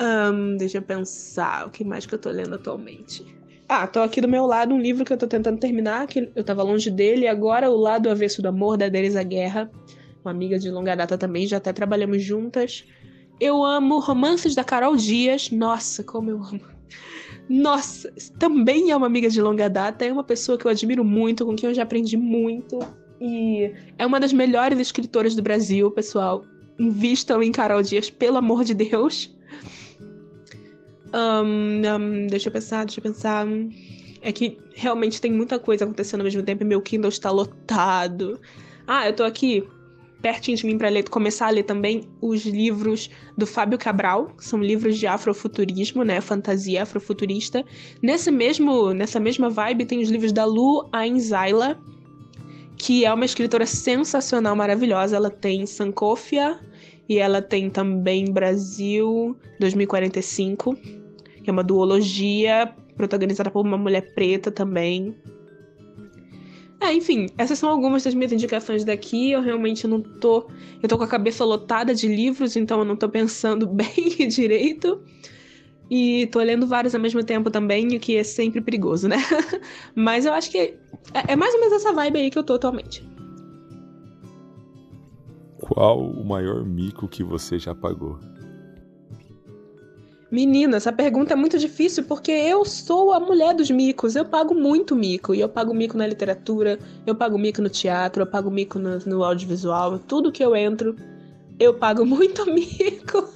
Um, 0.00 0.56
deixa 0.56 0.78
eu 0.78 0.82
pensar, 0.82 1.66
o 1.66 1.70
que 1.70 1.84
mais 1.84 2.06
que 2.06 2.14
eu 2.14 2.18
tô 2.18 2.30
lendo 2.30 2.54
atualmente? 2.54 3.24
Ah, 3.68 3.86
tô 3.86 4.00
aqui 4.00 4.20
do 4.20 4.28
meu 4.28 4.46
lado 4.46 4.74
um 4.74 4.80
livro 4.80 5.04
que 5.04 5.12
eu 5.12 5.16
tô 5.16 5.26
tentando 5.26 5.58
terminar, 5.58 6.06
que 6.06 6.30
eu 6.34 6.44
tava 6.44 6.62
longe 6.62 6.90
dele, 6.90 7.22
e 7.22 7.28
agora 7.28 7.70
O 7.70 7.76
Lado 7.76 8.10
Avesso 8.10 8.42
do 8.42 8.48
Amor, 8.48 8.76
da 8.76 8.90
Teresa 8.90 9.22
Guerra, 9.22 9.70
uma 10.24 10.30
amiga 10.30 10.58
de 10.58 10.70
longa 10.70 10.94
data 10.94 11.16
também, 11.16 11.46
já 11.46 11.56
até 11.56 11.72
trabalhamos 11.72 12.22
juntas. 12.22 12.84
Eu 13.40 13.64
amo 13.64 13.98
Romances 13.98 14.54
da 14.54 14.62
Carol 14.62 14.96
Dias, 14.96 15.50
nossa, 15.50 16.04
como 16.04 16.30
eu 16.30 16.42
amo. 16.42 16.60
Nossa, 17.48 18.12
também 18.38 18.90
é 18.90 18.96
uma 18.96 19.06
amiga 19.06 19.28
de 19.28 19.40
longa 19.40 19.68
data, 19.68 20.04
é 20.04 20.12
uma 20.12 20.24
pessoa 20.24 20.56
que 20.56 20.64
eu 20.64 20.70
admiro 20.70 21.04
muito, 21.04 21.44
com 21.44 21.56
quem 21.56 21.68
eu 21.68 21.74
já 21.74 21.82
aprendi 21.82 22.16
muito. 22.16 22.78
E 23.20 23.72
é 23.98 24.06
uma 24.06 24.20
das 24.20 24.32
melhores 24.32 24.78
escritoras 24.78 25.34
do 25.34 25.42
Brasil, 25.42 25.90
pessoal. 25.90 26.44
Invistam 26.78 27.42
em 27.42 27.52
Carol 27.52 27.82
Dias, 27.82 28.10
pelo 28.10 28.36
amor 28.36 28.64
de 28.64 28.74
Deus. 28.74 29.34
Um, 31.14 31.82
um, 31.86 32.26
deixa 32.26 32.48
eu 32.48 32.52
pensar, 32.52 32.84
deixa 32.84 33.00
eu 33.00 33.02
pensar. 33.02 33.46
É 34.20 34.32
que 34.32 34.58
realmente 34.74 35.20
tem 35.20 35.32
muita 35.32 35.58
coisa 35.58 35.84
acontecendo 35.84 36.20
ao 36.20 36.24
mesmo 36.24 36.42
tempo 36.42 36.62
e 36.62 36.66
meu 36.66 36.80
Kindle 36.80 37.08
está 37.08 37.30
lotado. 37.30 38.40
Ah, 38.86 39.06
eu 39.06 39.14
tô 39.14 39.24
aqui 39.24 39.66
pertinho 40.22 40.56
de 40.56 40.64
mim 40.64 40.78
para 40.78 40.88
ler, 40.88 41.08
começar 41.08 41.48
a 41.48 41.50
ler 41.50 41.64
também 41.64 42.08
os 42.20 42.46
livros 42.46 43.10
do 43.36 43.44
Fábio 43.44 43.76
Cabral, 43.76 44.28
que 44.38 44.44
são 44.44 44.62
livros 44.62 44.96
de 44.96 45.06
afrofuturismo, 45.06 46.04
né, 46.04 46.20
fantasia 46.20 46.84
afrofuturista. 46.84 47.64
Nesse 48.00 48.30
mesmo, 48.30 48.94
nessa 48.94 49.18
mesma 49.18 49.50
vibe 49.50 49.84
tem 49.84 50.00
os 50.00 50.08
livros 50.08 50.32
da 50.32 50.44
Lu 50.44 50.88
Ainzaila, 50.92 51.78
que 52.76 53.04
é 53.04 53.12
uma 53.12 53.24
escritora 53.24 53.66
sensacional, 53.66 54.54
maravilhosa. 54.54 55.16
Ela 55.16 55.30
tem 55.30 55.66
Sankofia 55.66 56.58
e 57.08 57.18
ela 57.18 57.42
tem 57.42 57.68
também 57.68 58.32
Brasil 58.32 59.36
2045, 59.58 60.76
que 61.42 61.50
é 61.50 61.52
uma 61.52 61.64
duologia 61.64 62.72
protagonizada 62.96 63.50
por 63.50 63.64
uma 63.64 63.78
mulher 63.78 64.14
preta 64.14 64.50
também. 64.50 65.16
É, 66.80 66.92
enfim, 66.92 67.28
essas 67.38 67.60
são 67.60 67.70
algumas 67.70 68.02
das 68.02 68.12
minhas 68.12 68.32
indicações 68.32 68.84
daqui. 68.84 69.30
Eu 69.30 69.40
realmente 69.40 69.86
não 69.86 70.00
tô. 70.00 70.48
Eu 70.82 70.88
tô 70.88 70.98
com 70.98 71.04
a 71.04 71.08
cabeça 71.08 71.44
lotada 71.44 71.94
de 71.94 72.08
livros, 72.08 72.56
então 72.56 72.80
eu 72.80 72.84
não 72.84 72.96
tô 72.96 73.08
pensando 73.08 73.66
bem 73.70 74.28
direito. 74.28 75.00
E 75.88 76.26
tô 76.28 76.40
lendo 76.40 76.66
vários 76.66 76.94
ao 76.94 77.00
mesmo 77.00 77.22
tempo 77.22 77.50
também, 77.50 77.86
o 77.96 78.00
que 78.00 78.16
é 78.16 78.24
sempre 78.24 78.60
perigoso, 78.60 79.08
né? 79.08 79.16
Mas 79.94 80.24
eu 80.24 80.32
acho 80.32 80.50
que 80.50 80.58
é, 80.58 80.76
é 81.28 81.36
mais 81.36 81.54
ou 81.54 81.60
menos 81.60 81.74
essa 81.74 81.92
vibe 81.92 82.18
aí 82.18 82.30
que 82.30 82.38
eu 82.38 82.42
tô 82.42 82.54
atualmente. 82.54 83.06
Qual 85.60 86.00
o 86.00 86.24
maior 86.24 86.64
mico 86.64 87.06
que 87.06 87.22
você 87.22 87.58
já 87.58 87.74
pagou? 87.74 88.18
Menina, 90.32 90.78
essa 90.78 90.90
pergunta 90.90 91.34
é 91.34 91.36
muito 91.36 91.58
difícil 91.58 92.04
porque 92.04 92.32
eu 92.32 92.64
sou 92.64 93.12
a 93.12 93.20
mulher 93.20 93.54
dos 93.54 93.70
micos. 93.70 94.16
Eu 94.16 94.24
pago 94.24 94.54
muito 94.54 94.96
mico. 94.96 95.34
E 95.34 95.40
eu 95.40 95.48
pago 95.48 95.74
mico 95.74 95.98
na 95.98 96.06
literatura, 96.06 96.78
eu 97.06 97.14
pago 97.14 97.36
mico 97.36 97.60
no 97.60 97.68
teatro, 97.68 98.22
eu 98.22 98.26
pago 98.26 98.50
mico 98.50 98.78
no, 98.78 98.98
no 99.00 99.22
audiovisual. 99.22 99.98
Tudo 99.98 100.32
que 100.32 100.42
eu 100.42 100.56
entro, 100.56 100.96
eu 101.60 101.74
pago 101.74 102.06
muito 102.06 102.46
mico. 102.46 103.28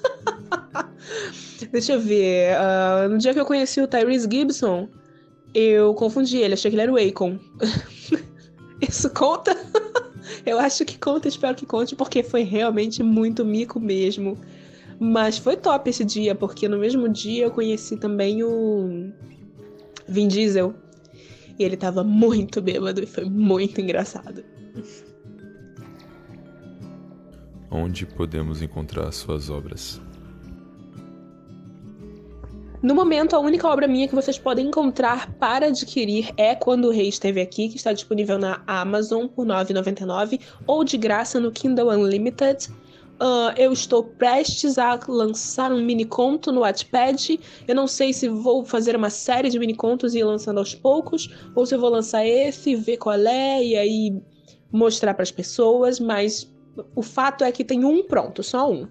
Deixa 1.71 1.93
eu 1.93 2.01
ver. 2.01 2.57
Uh, 2.57 3.11
no 3.11 3.19
dia 3.19 3.35
que 3.35 3.41
eu 3.41 3.45
conheci 3.45 3.79
o 3.79 3.87
Tyrese 3.87 4.27
Gibson, 4.33 4.89
eu 5.53 5.93
confundi 5.93 6.39
ele, 6.39 6.55
achei 6.55 6.71
que 6.71 6.77
ele 6.77 6.83
era 6.83 6.93
o 6.93 6.97
Akon. 6.97 7.39
Isso 8.81 9.11
conta? 9.11 9.55
eu 10.47 10.59
acho 10.59 10.83
que 10.87 10.99
conta, 10.99 11.29
espero 11.29 11.55
que 11.55 11.67
conte, 11.67 11.95
porque 11.95 12.23
foi 12.23 12.43
realmente 12.43 13.03
muito 13.03 13.45
mico 13.45 13.79
mesmo. 13.79 14.39
Mas 14.99 15.37
foi 15.37 15.57
top 15.57 15.91
esse 15.91 16.05
dia, 16.05 16.35
porque 16.35 16.69
no 16.69 16.79
mesmo 16.79 17.09
dia 17.09 17.45
eu 17.45 17.51
conheci 17.51 17.97
também 17.97 18.43
o 18.43 19.13
Vin 20.09 20.29
Diesel. 20.29 20.75
E 21.59 21.65
ele 21.65 21.77
tava 21.77 22.05
muito 22.05 22.61
bêbado 22.61 23.03
e 23.03 23.07
foi 23.07 23.25
muito 23.25 23.81
engraçado. 23.81 24.45
Onde 27.71 28.07
podemos 28.07 28.63
encontrar 28.63 29.11
suas 29.13 29.51
obras? 29.51 30.01
No 32.83 32.95
momento, 32.95 33.35
a 33.35 33.41
única 33.41 33.67
obra 33.67 33.89
minha 33.89 34.07
que 34.07 34.15
vocês 34.15 34.39
podem 34.39 34.69
encontrar 34.69 35.33
para 35.35 35.67
adquirir 35.67 36.33
é 36.37 36.55
Quando 36.55 36.87
o 36.87 36.91
Rei 36.91 37.09
Esteve 37.09 37.41
Aqui, 37.41 37.69
que 37.69 37.77
está 37.77 37.93
disponível 37.93 38.39
na 38.39 38.63
Amazon 38.67 39.27
por 39.27 39.47
R$ 39.47 39.53
9,99 39.55 40.41
ou 40.67 40.85
de 40.85 40.97
graça 40.97 41.41
no 41.41 41.51
Kindle 41.51 41.89
Unlimited. 41.89 42.69
Uh, 43.19 43.49
eu 43.57 43.73
estou 43.73 44.05
prestes 44.05 44.77
a 44.77 44.99
lançar 45.09 45.73
um 45.73 45.83
mini 45.83 46.05
conto 46.05 46.53
no 46.53 46.61
Wattpad. 46.61 47.41
Eu 47.67 47.75
não 47.75 47.87
sei 47.87 48.13
se 48.13 48.29
vou 48.29 48.65
fazer 48.65 48.95
uma 48.95 49.09
série 49.09 49.49
de 49.49 49.59
mini 49.59 49.75
contos 49.75 50.15
e 50.15 50.19
ir 50.19 50.25
lançando 50.25 50.59
aos 50.59 50.75
poucos, 50.75 51.31
ou 51.55 51.65
se 51.65 51.75
eu 51.75 51.81
vou 51.81 51.89
lançar 51.89 52.27
esse, 52.27 52.77
ver 52.77 52.99
qual 52.99 53.17
é 53.17 53.65
e 53.65 53.77
aí 53.77 54.23
mostrar 54.71 55.15
para 55.15 55.23
as 55.23 55.31
pessoas. 55.31 55.99
Mas 55.99 56.51
o 56.95 57.03
fato 57.03 57.43
é 57.43 57.51
que 57.51 57.65
tem 57.65 57.85
um 57.85 58.03
pronto, 58.03 58.43
só 58.43 58.71
um. 58.71 58.87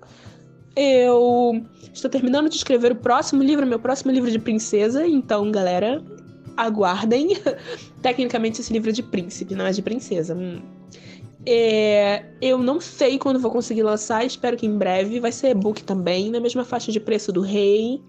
Eu 0.75 1.63
estou 1.93 2.09
terminando 2.09 2.49
de 2.49 2.55
escrever 2.55 2.91
o 2.91 2.95
próximo 2.95 3.43
livro, 3.43 3.65
meu 3.65 3.79
próximo 3.79 4.11
livro 4.11 4.31
de 4.31 4.39
princesa. 4.39 5.05
Então, 5.05 5.51
galera, 5.51 6.03
aguardem. 6.57 7.37
Tecnicamente, 8.01 8.59
esse 8.59 8.73
livro 8.73 8.89
é 8.89 8.93
de 8.93 9.03
príncipe, 9.03 9.53
não 9.53 9.67
é 9.67 9.71
de 9.71 9.83
princesa. 9.83 10.35
Hum. 10.35 10.61
É, 11.47 12.25
eu 12.41 12.57
não 12.57 12.81
sei 12.81 13.19
quando 13.19 13.39
vou 13.39 13.51
conseguir 13.51 13.83
lançar, 13.83 14.25
espero 14.25 14.57
que 14.57 14.65
em 14.65 14.77
breve. 14.77 15.19
Vai 15.19 15.31
ser 15.31 15.49
e-book 15.49 15.83
também, 15.83 16.31
na 16.31 16.39
mesma 16.39 16.65
faixa 16.65 16.91
de 16.91 16.99
preço 16.99 17.31
do 17.31 17.41
Rei. 17.41 18.01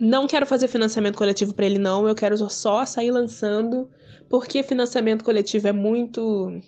Não 0.00 0.26
quero 0.26 0.46
fazer 0.46 0.68
financiamento 0.68 1.16
coletivo 1.16 1.54
para 1.54 1.66
ele, 1.66 1.78
não. 1.78 2.08
Eu 2.08 2.14
quero 2.14 2.36
só 2.50 2.84
sair 2.86 3.10
lançando, 3.10 3.88
porque 4.28 4.62
financiamento 4.62 5.24
coletivo 5.24 5.68
é 5.68 5.72
muito. 5.72 6.60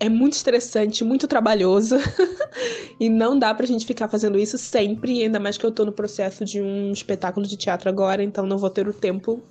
é 0.00 0.08
muito 0.08 0.34
estressante, 0.34 1.04
muito 1.04 1.28
trabalhoso. 1.28 1.96
e 2.98 3.10
não 3.10 3.38
dá 3.38 3.52
pra 3.54 3.66
gente 3.66 3.84
ficar 3.84 4.08
fazendo 4.08 4.38
isso 4.38 4.56
sempre, 4.56 5.22
ainda 5.22 5.38
mais 5.38 5.58
que 5.58 5.66
eu 5.66 5.72
tô 5.72 5.84
no 5.84 5.92
processo 5.92 6.44
de 6.44 6.60
um 6.60 6.90
espetáculo 6.92 7.46
de 7.46 7.56
teatro 7.56 7.88
agora, 7.88 8.22
então 8.22 8.46
não 8.46 8.56
vou 8.56 8.70
ter 8.70 8.88
o 8.88 8.94
tempo 8.94 9.42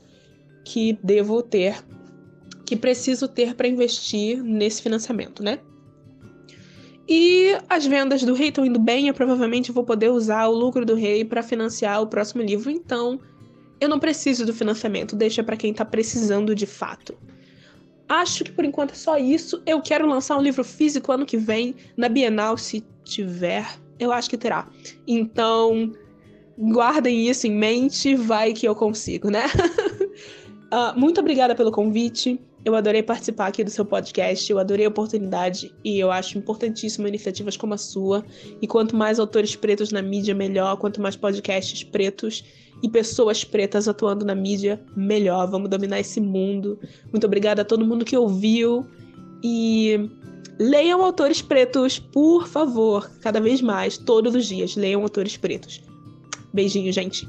que 0.64 0.98
devo 1.04 1.44
ter, 1.44 1.78
que 2.66 2.76
preciso 2.76 3.28
ter 3.28 3.56
para 3.56 3.68
investir 3.68 4.44
nesse 4.44 4.82
financiamento, 4.82 5.44
né? 5.44 5.60
E 7.08 7.56
as 7.70 7.86
vendas 7.86 8.24
do 8.24 8.34
rei 8.34 8.50
estão 8.50 8.66
indo 8.66 8.80
bem, 8.80 9.08
eu 9.08 9.14
provavelmente 9.14 9.72
vou 9.72 9.84
poder 9.84 10.10
usar 10.10 10.48
o 10.48 10.52
lucro 10.52 10.86
do 10.86 10.96
rei 10.96 11.24
para 11.24 11.44
financiar 11.44 12.02
o 12.02 12.08
próximo 12.08 12.42
livro, 12.42 12.72
então 12.72 13.20
eu 13.80 13.88
não 13.88 14.00
preciso 14.00 14.46
do 14.46 14.54
financiamento, 14.54 15.16
deixa 15.16 15.44
para 15.44 15.56
quem 15.56 15.74
tá 15.74 15.86
precisando 15.86 16.56
de 16.56 16.66
fato. 16.66 17.16
Acho 18.08 18.44
que 18.44 18.52
por 18.52 18.66
enquanto 18.66 18.92
é 18.92 18.96
só 18.96 19.18
isso. 19.18 19.62
Eu 19.66 19.82
quero 19.82 20.08
lançar 20.08 20.38
um 20.38 20.42
livro 20.42 20.64
físico 20.64 21.12
ano 21.12 21.26
que 21.26 21.38
vem, 21.38 21.76
na 21.98 22.08
Bienal, 22.08 22.58
se 22.58 22.84
tiver. 23.04 23.68
Eu 24.00 24.12
acho 24.12 24.30
que 24.30 24.38
terá. 24.38 24.68
Então, 25.08 25.92
guardem 26.58 27.28
isso 27.28 27.48
em 27.48 27.52
mente, 27.52 28.16
vai 28.16 28.54
que 28.54 28.68
eu 28.68 28.76
consigo, 28.76 29.30
né? 29.30 29.46
uh, 30.72 30.94
muito 31.00 31.20
obrigada 31.20 31.56
pelo 31.56 31.72
convite. 31.72 32.40
Eu 32.66 32.76
adorei 32.76 33.04
participar 33.04 33.46
aqui 33.46 33.64
do 33.64 33.70
seu 33.70 33.86
podcast, 33.86 34.52
eu 34.52 34.58
adorei 34.58 34.88
a 34.88 34.90
oportunidade 34.90 35.72
e 35.84 36.00
eu 36.00 36.12
acho 36.12 36.36
importantíssimo 36.36 37.08
iniciativas 37.08 37.56
como 37.56 37.76
a 37.76 37.78
sua. 37.78 38.26
E 38.60 38.66
quanto 38.66 38.96
mais 38.96 39.20
autores 39.20 39.56
pretos 39.56 39.92
na 39.92 40.02
mídia, 40.02 40.34
melhor. 40.34 40.76
Quanto 40.78 41.00
mais 41.00 41.16
podcasts 41.16 41.84
pretos 41.84 42.44
e 42.82 42.90
pessoas 42.90 43.44
pretas 43.44 43.88
atuando 43.88 44.26
na 44.26 44.34
mídia, 44.34 44.84
melhor. 44.98 45.48
Vamos 45.48 45.70
dominar 45.70 46.00
esse 46.00 46.20
mundo. 46.20 46.80
Muito 47.12 47.28
obrigada 47.28 47.62
a 47.62 47.66
todo 47.66 47.86
mundo 47.86 48.04
que 48.04 48.18
ouviu. 48.18 48.84
E 49.44 50.10
leiam 50.58 51.04
autores 51.04 51.44
pretos, 51.44 52.00
por 52.00 52.48
favor, 52.48 53.12
cada 53.22 53.40
vez 53.40 53.62
mais, 53.62 53.96
todos 53.96 54.34
os 54.34 54.48
dias. 54.48 54.76
Leiam 54.76 55.04
autores 55.04 55.38
pretos. 55.38 55.84
Beijinho, 56.52 56.92
gente. 56.92 57.28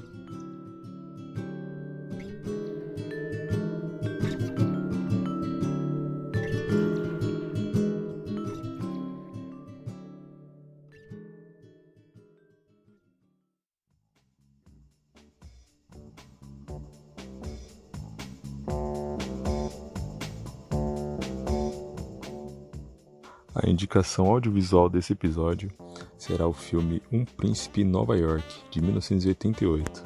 Indicação 23.76 24.28
audiovisual 24.28 24.88
desse 24.88 25.12
episódio 25.12 25.70
será 26.16 26.48
o 26.48 26.52
filme 26.54 27.02
Um 27.12 27.26
Príncipe 27.26 27.82
em 27.82 27.84
Nova 27.84 28.16
York, 28.16 28.42
de 28.70 28.80
1988. 28.80 30.02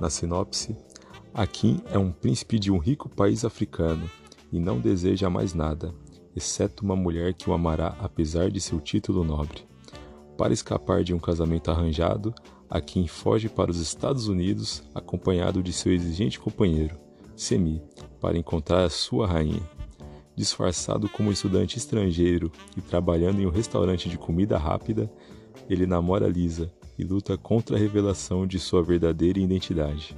Na 0.00 0.08
sinopse, 0.08 0.74
Akin 1.34 1.82
é 1.92 1.98
um 1.98 2.10
príncipe 2.10 2.58
de 2.58 2.72
um 2.72 2.78
rico 2.78 3.06
país 3.06 3.44
africano 3.44 4.10
e 4.50 4.58
não 4.58 4.80
deseja 4.80 5.28
mais 5.28 5.52
nada, 5.52 5.94
exceto 6.34 6.82
uma 6.82 6.96
mulher 6.96 7.34
que 7.34 7.50
o 7.50 7.52
amará 7.52 7.94
apesar 8.00 8.50
de 8.50 8.62
seu 8.62 8.80
título 8.80 9.22
nobre. 9.24 9.62
Para 10.38 10.54
escapar 10.54 11.04
de 11.04 11.12
um 11.12 11.18
casamento 11.18 11.70
arranjado, 11.70 12.34
Akin 12.70 13.06
foge 13.06 13.50
para 13.50 13.70
os 13.70 13.78
Estados 13.78 14.26
Unidos 14.26 14.82
acompanhado 14.94 15.62
de 15.62 15.74
seu 15.74 15.92
exigente 15.92 16.40
companheiro, 16.40 16.96
Semi, 17.36 17.82
para 18.22 18.38
encontrar 18.38 18.84
a 18.84 18.90
sua 18.90 19.26
rainha 19.26 19.79
disfarçado 20.36 21.08
como 21.08 21.32
estudante 21.32 21.78
estrangeiro 21.78 22.50
e 22.76 22.80
trabalhando 22.80 23.40
em 23.40 23.46
um 23.46 23.50
restaurante 23.50 24.08
de 24.08 24.16
comida 24.16 24.56
rápida, 24.56 25.10
ele 25.68 25.86
namora 25.86 26.28
Lisa 26.28 26.72
e 26.98 27.04
luta 27.04 27.36
contra 27.36 27.76
a 27.76 27.78
revelação 27.78 28.46
de 28.46 28.58
sua 28.58 28.82
verdadeira 28.82 29.38
identidade. 29.38 30.16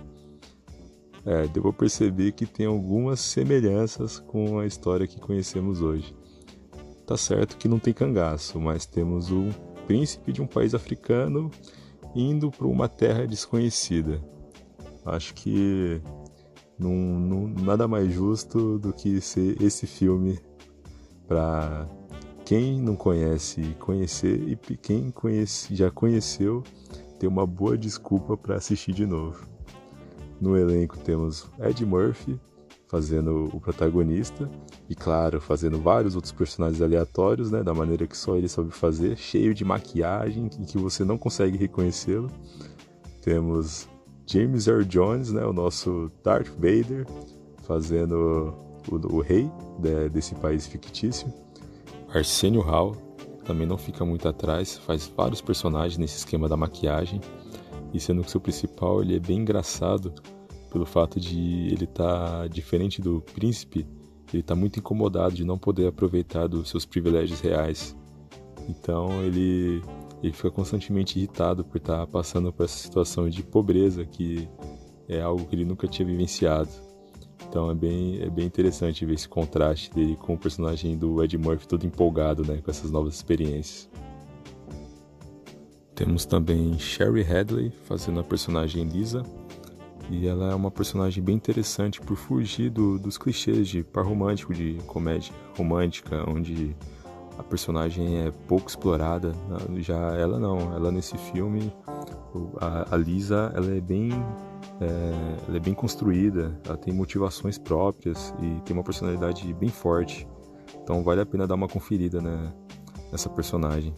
É, 1.25 1.47
devo 1.47 1.73
perceber 1.73 2.33
que 2.33 2.47
tem 2.47 2.67
algumas 2.67 3.21
semelhanças 3.21 4.19
com 4.19 4.59
a 4.59 4.67
história 4.67 5.07
que 5.07 5.21
conhecemos 5.21 5.81
hoje. 5.81 6.15
Tá 7.07 7.17
certo 7.17 7.57
que 7.57 7.69
não 7.69 7.79
tem 7.79 7.93
cangaço, 7.93 8.59
mas 8.59 8.87
temos 8.87 9.31
um 9.31 9.51
príncipe 9.87 10.33
de 10.33 10.43
um 10.43 10.47
país 10.47 10.75
africano 10.75 11.51
indo 12.15 12.51
para 12.51 12.67
uma 12.67 12.89
terra 12.89 13.27
desconhecida. 13.27 14.21
Acho 15.05 15.35
que 15.35 16.01
nada 16.91 17.87
mais 17.87 18.13
justo 18.13 18.79
do 18.79 18.93
que 18.93 19.21
ser 19.21 19.61
esse 19.63 19.87
filme 19.87 20.39
para 21.27 21.89
quem 22.45 22.81
não 22.81 22.97
conhece 22.97 23.63
conhecer 23.79 24.43
e 24.49 24.77
quem 24.77 25.11
conhece, 25.11 25.75
já 25.75 25.91
conheceu 25.91 26.63
ter 27.19 27.27
uma 27.27 27.47
boa 27.47 27.79
desculpa 27.79 28.37
para 28.37 28.57
assistir 28.57 28.93
de 28.93 29.07
novo. 29.07 29.47
No 30.41 30.57
elenco 30.57 30.99
temos 30.99 31.49
Ed 31.61 31.87
Murphy 31.87 32.39
fazendo 32.89 33.49
o 33.55 33.61
protagonista 33.61 34.51
e 34.87 34.95
claro 34.95 35.41
fazendo 35.41 35.81
vários 35.81 36.15
outros 36.15 36.33
personagens 36.33 36.83
aleatórios, 36.83 37.51
né, 37.51 37.63
da 37.63 37.73
maneira 37.73 38.07
que 38.07 38.17
só 38.17 38.37
ele 38.37 38.49
sabe 38.49 38.71
fazer, 38.71 39.17
cheio 39.17 39.55
de 39.55 39.65
maquiagem 39.65 40.51
em 40.59 40.65
que 40.65 40.77
você 40.77 41.03
não 41.05 41.17
consegue 41.17 41.57
reconhecê-lo. 41.57 42.31
Temos 43.23 43.89
James 44.33 44.67
Earl 44.67 44.85
Jones, 44.85 45.31
né, 45.31 45.45
o 45.45 45.53
nosso 45.53 46.11
Darth 46.25 46.49
Vader, 46.55 47.07
fazendo 47.65 48.57
o, 48.91 49.17
o 49.17 49.21
rei 49.21 49.51
de, 49.79 50.09
desse 50.09 50.35
país 50.37 50.67
fictício. 50.67 51.31
Arsenio 52.09 52.63
Hall 52.63 52.97
também 53.45 53.67
não 53.67 53.77
fica 53.77 54.07
muito 54.07 54.27
atrás, 54.27 54.79
faz 54.79 55.07
vários 55.15 55.43
personagens 55.43 55.99
nesse 55.99 56.17
esquema 56.17 56.49
da 56.49 56.57
maquiagem. 56.57 57.21
E 57.93 58.01
sendo 58.01 58.25
que 58.25 58.31
seu 58.31 58.41
principal 58.41 59.03
ele 59.03 59.17
é 59.17 59.21
bem 59.21 59.41
engraçado 59.41 60.15
pelo 60.71 60.87
fato 60.87 61.21
de 61.21 61.69
ele 61.71 61.85
estar 61.85 62.41
tá, 62.41 62.47
diferente 62.47 63.03
do 63.03 63.21
príncipe, 63.35 63.87
ele 64.33 64.41
está 64.41 64.55
muito 64.55 64.79
incomodado 64.79 65.35
de 65.35 65.45
não 65.45 65.59
poder 65.59 65.89
aproveitar 65.89 66.47
dos 66.47 66.71
seus 66.71 66.87
privilégios 66.87 67.41
reais. 67.41 67.95
Então 68.67 69.23
ele 69.23 69.83
ele 70.23 70.33
fica 70.33 70.51
constantemente 70.51 71.19
irritado 71.19 71.65
por 71.65 71.79
estar 71.79 72.07
passando 72.07 72.53
por 72.53 72.65
essa 72.65 72.79
situação 72.79 73.29
de 73.29 73.43
pobreza 73.43 74.05
que 74.05 74.49
é 75.09 75.21
algo 75.21 75.45
que 75.47 75.55
ele 75.55 75.65
nunca 75.65 75.89
tinha 75.89 76.07
vivenciado. 76.07 76.71
Então 77.49 77.71
é 77.71 77.75
bem, 77.75 78.23
é 78.23 78.31
bem 78.31 78.47
interessante 78.47 79.05
ver 79.05 79.15
esse 79.15 79.29
contraste 79.29 79.93
dele 79.93 80.17
com 80.17 80.35
o 80.35 80.39
personagem 80.39 80.97
do 80.97 81.23
Ed 81.23 81.37
Murphy 81.37 81.67
todo 81.67 81.85
empolgado 81.85 82.47
né, 82.47 82.61
com 82.65 82.71
essas 82.71 82.91
novas 82.91 83.15
experiências. 83.15 83.91
Temos 85.95 86.25
também 86.25 86.79
Sherry 86.79 87.23
Hadley 87.23 87.71
fazendo 87.85 88.21
a 88.21 88.25
personagem 88.25 88.85
Lisa. 88.85 89.23
E 90.11 90.27
ela 90.27 90.51
é 90.51 90.55
uma 90.55 90.71
personagem 90.71 91.23
bem 91.23 91.37
interessante 91.37 92.01
por 92.01 92.17
fugir 92.17 92.71
do, 92.71 92.99
dos 92.99 93.17
clichês 93.17 93.69
de 93.69 93.83
par 93.83 94.05
romântico, 94.05 94.53
de 94.53 94.79
comédia 94.87 95.33
romântica, 95.57 96.29
onde 96.29 96.75
a 97.39 97.43
personagem 97.43 98.27
é 98.27 98.31
pouco 98.47 98.69
explorada. 98.69 99.33
Já 99.77 100.15
ela 100.17 100.39
não, 100.39 100.75
ela 100.75 100.91
nesse 100.91 101.17
filme, 101.17 101.73
a, 102.61 102.95
a 102.95 102.97
Lisa, 102.97 103.53
ela 103.55 103.75
é 103.75 103.81
bem, 103.81 104.11
é, 104.81 105.39
ela 105.49 105.57
é 105.57 105.61
bem 105.61 105.75
construída, 105.75 106.59
ela 106.65 106.77
tem 106.77 106.93
motivações 106.93 107.59
próprias 107.59 108.35
e 108.41 108.61
tem 108.63 108.75
uma 108.75 108.85
personalidade 108.85 109.53
bem 109.55 109.69
forte. 109.69 110.27
Então 110.83 111.03
vale 111.03 111.21
a 111.21 111.27
pena 111.27 111.47
dar 111.47 111.55
uma 111.55 111.69
conferida 111.69 112.21
né, 112.21 112.53
nessa 113.11 113.29
personagem. 113.29 113.95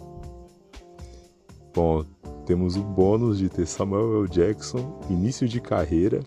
Bom, 1.74 2.04
temos 2.46 2.76
o 2.76 2.82
bônus 2.82 3.38
de 3.38 3.48
ter 3.48 3.66
Samuel 3.66 4.22
L. 4.22 4.28
Jackson, 4.28 5.00
início 5.10 5.48
de 5.48 5.60
carreira, 5.60 6.20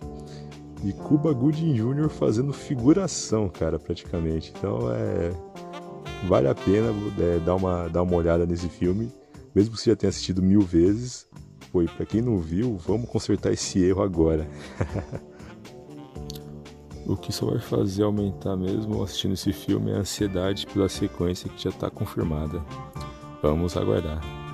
e 0.83 0.93
Cuba 0.93 1.33
Gooding 1.33 1.73
Jr. 1.73 2.09
fazendo 2.09 2.53
figuração, 2.53 3.49
cara, 3.49 3.79
praticamente. 3.79 4.53
Então 4.55 4.91
é 4.91 5.31
vale 6.25 6.47
a 6.47 6.55
pena 6.55 6.93
é, 7.19 7.39
dar, 7.39 7.55
uma, 7.55 7.87
dar 7.87 8.03
uma 8.03 8.15
olhada 8.15 8.45
nesse 8.45 8.69
filme, 8.69 9.11
mesmo 9.53 9.75
que 9.75 9.81
você 9.81 9.91
já 9.91 9.95
tenha 9.95 10.09
assistido 10.09 10.41
mil 10.41 10.61
vezes. 10.61 11.27
E 11.75 11.87
pra 11.89 12.07
quem 12.07 12.21
não 12.21 12.39
viu, 12.39 12.75
vamos 12.77 13.07
consertar 13.07 13.51
esse 13.51 13.79
erro 13.83 14.01
agora. 14.01 14.47
o 17.05 17.15
que 17.15 17.31
só 17.31 17.45
vai 17.45 17.59
fazer 17.59 18.01
aumentar 18.01 18.55
mesmo 18.55 19.03
assistindo 19.03 19.35
esse 19.35 19.53
filme 19.53 19.91
é 19.91 19.95
a 19.95 19.99
ansiedade 19.99 20.65
pela 20.65 20.89
sequência 20.89 21.49
que 21.49 21.61
já 21.63 21.69
está 21.69 21.89
confirmada. 21.89 22.63
Vamos 23.43 23.77
aguardar. 23.77 24.46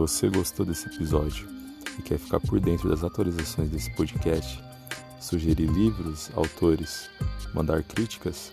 Você 0.00 0.30
gostou 0.30 0.64
desse 0.64 0.86
episódio 0.86 1.46
e 1.98 2.02
quer 2.02 2.18
ficar 2.18 2.40
por 2.40 2.58
dentro 2.58 2.88
das 2.88 3.04
atualizações 3.04 3.68
desse 3.68 3.90
podcast, 3.90 4.58
sugerir 5.20 5.66
livros, 5.66 6.30
autores, 6.34 7.10
mandar 7.52 7.82
críticas, 7.82 8.50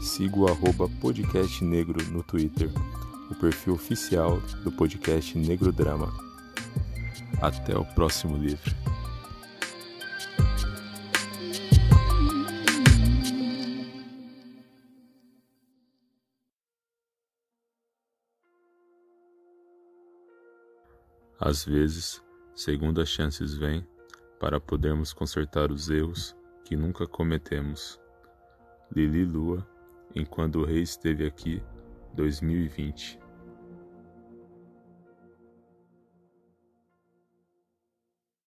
siga 0.00 0.36
o 0.36 0.48
arroba 0.48 0.88
podcast 1.00 1.64
negro 1.64 2.04
no 2.10 2.24
Twitter, 2.24 2.68
o 3.30 3.34
perfil 3.36 3.74
oficial 3.74 4.40
do 4.64 4.72
podcast 4.72 5.38
Negro 5.38 5.70
Drama. 5.70 6.12
Até 7.40 7.78
o 7.78 7.84
próximo 7.84 8.36
livro. 8.36 8.87
Às 21.48 21.64
vezes, 21.64 22.22
segundas 22.54 23.08
chances 23.08 23.54
vêm 23.54 23.82
para 24.38 24.60
podermos 24.60 25.14
consertar 25.14 25.72
os 25.72 25.88
erros 25.88 26.36
que 26.62 26.76
nunca 26.76 27.06
cometemos. 27.06 27.98
Lili 28.94 29.24
Lua, 29.24 29.66
enquanto 30.14 30.56
o 30.56 30.64
rei 30.66 30.82
esteve 30.82 31.26
aqui, 31.26 31.62
2020. 32.12 33.18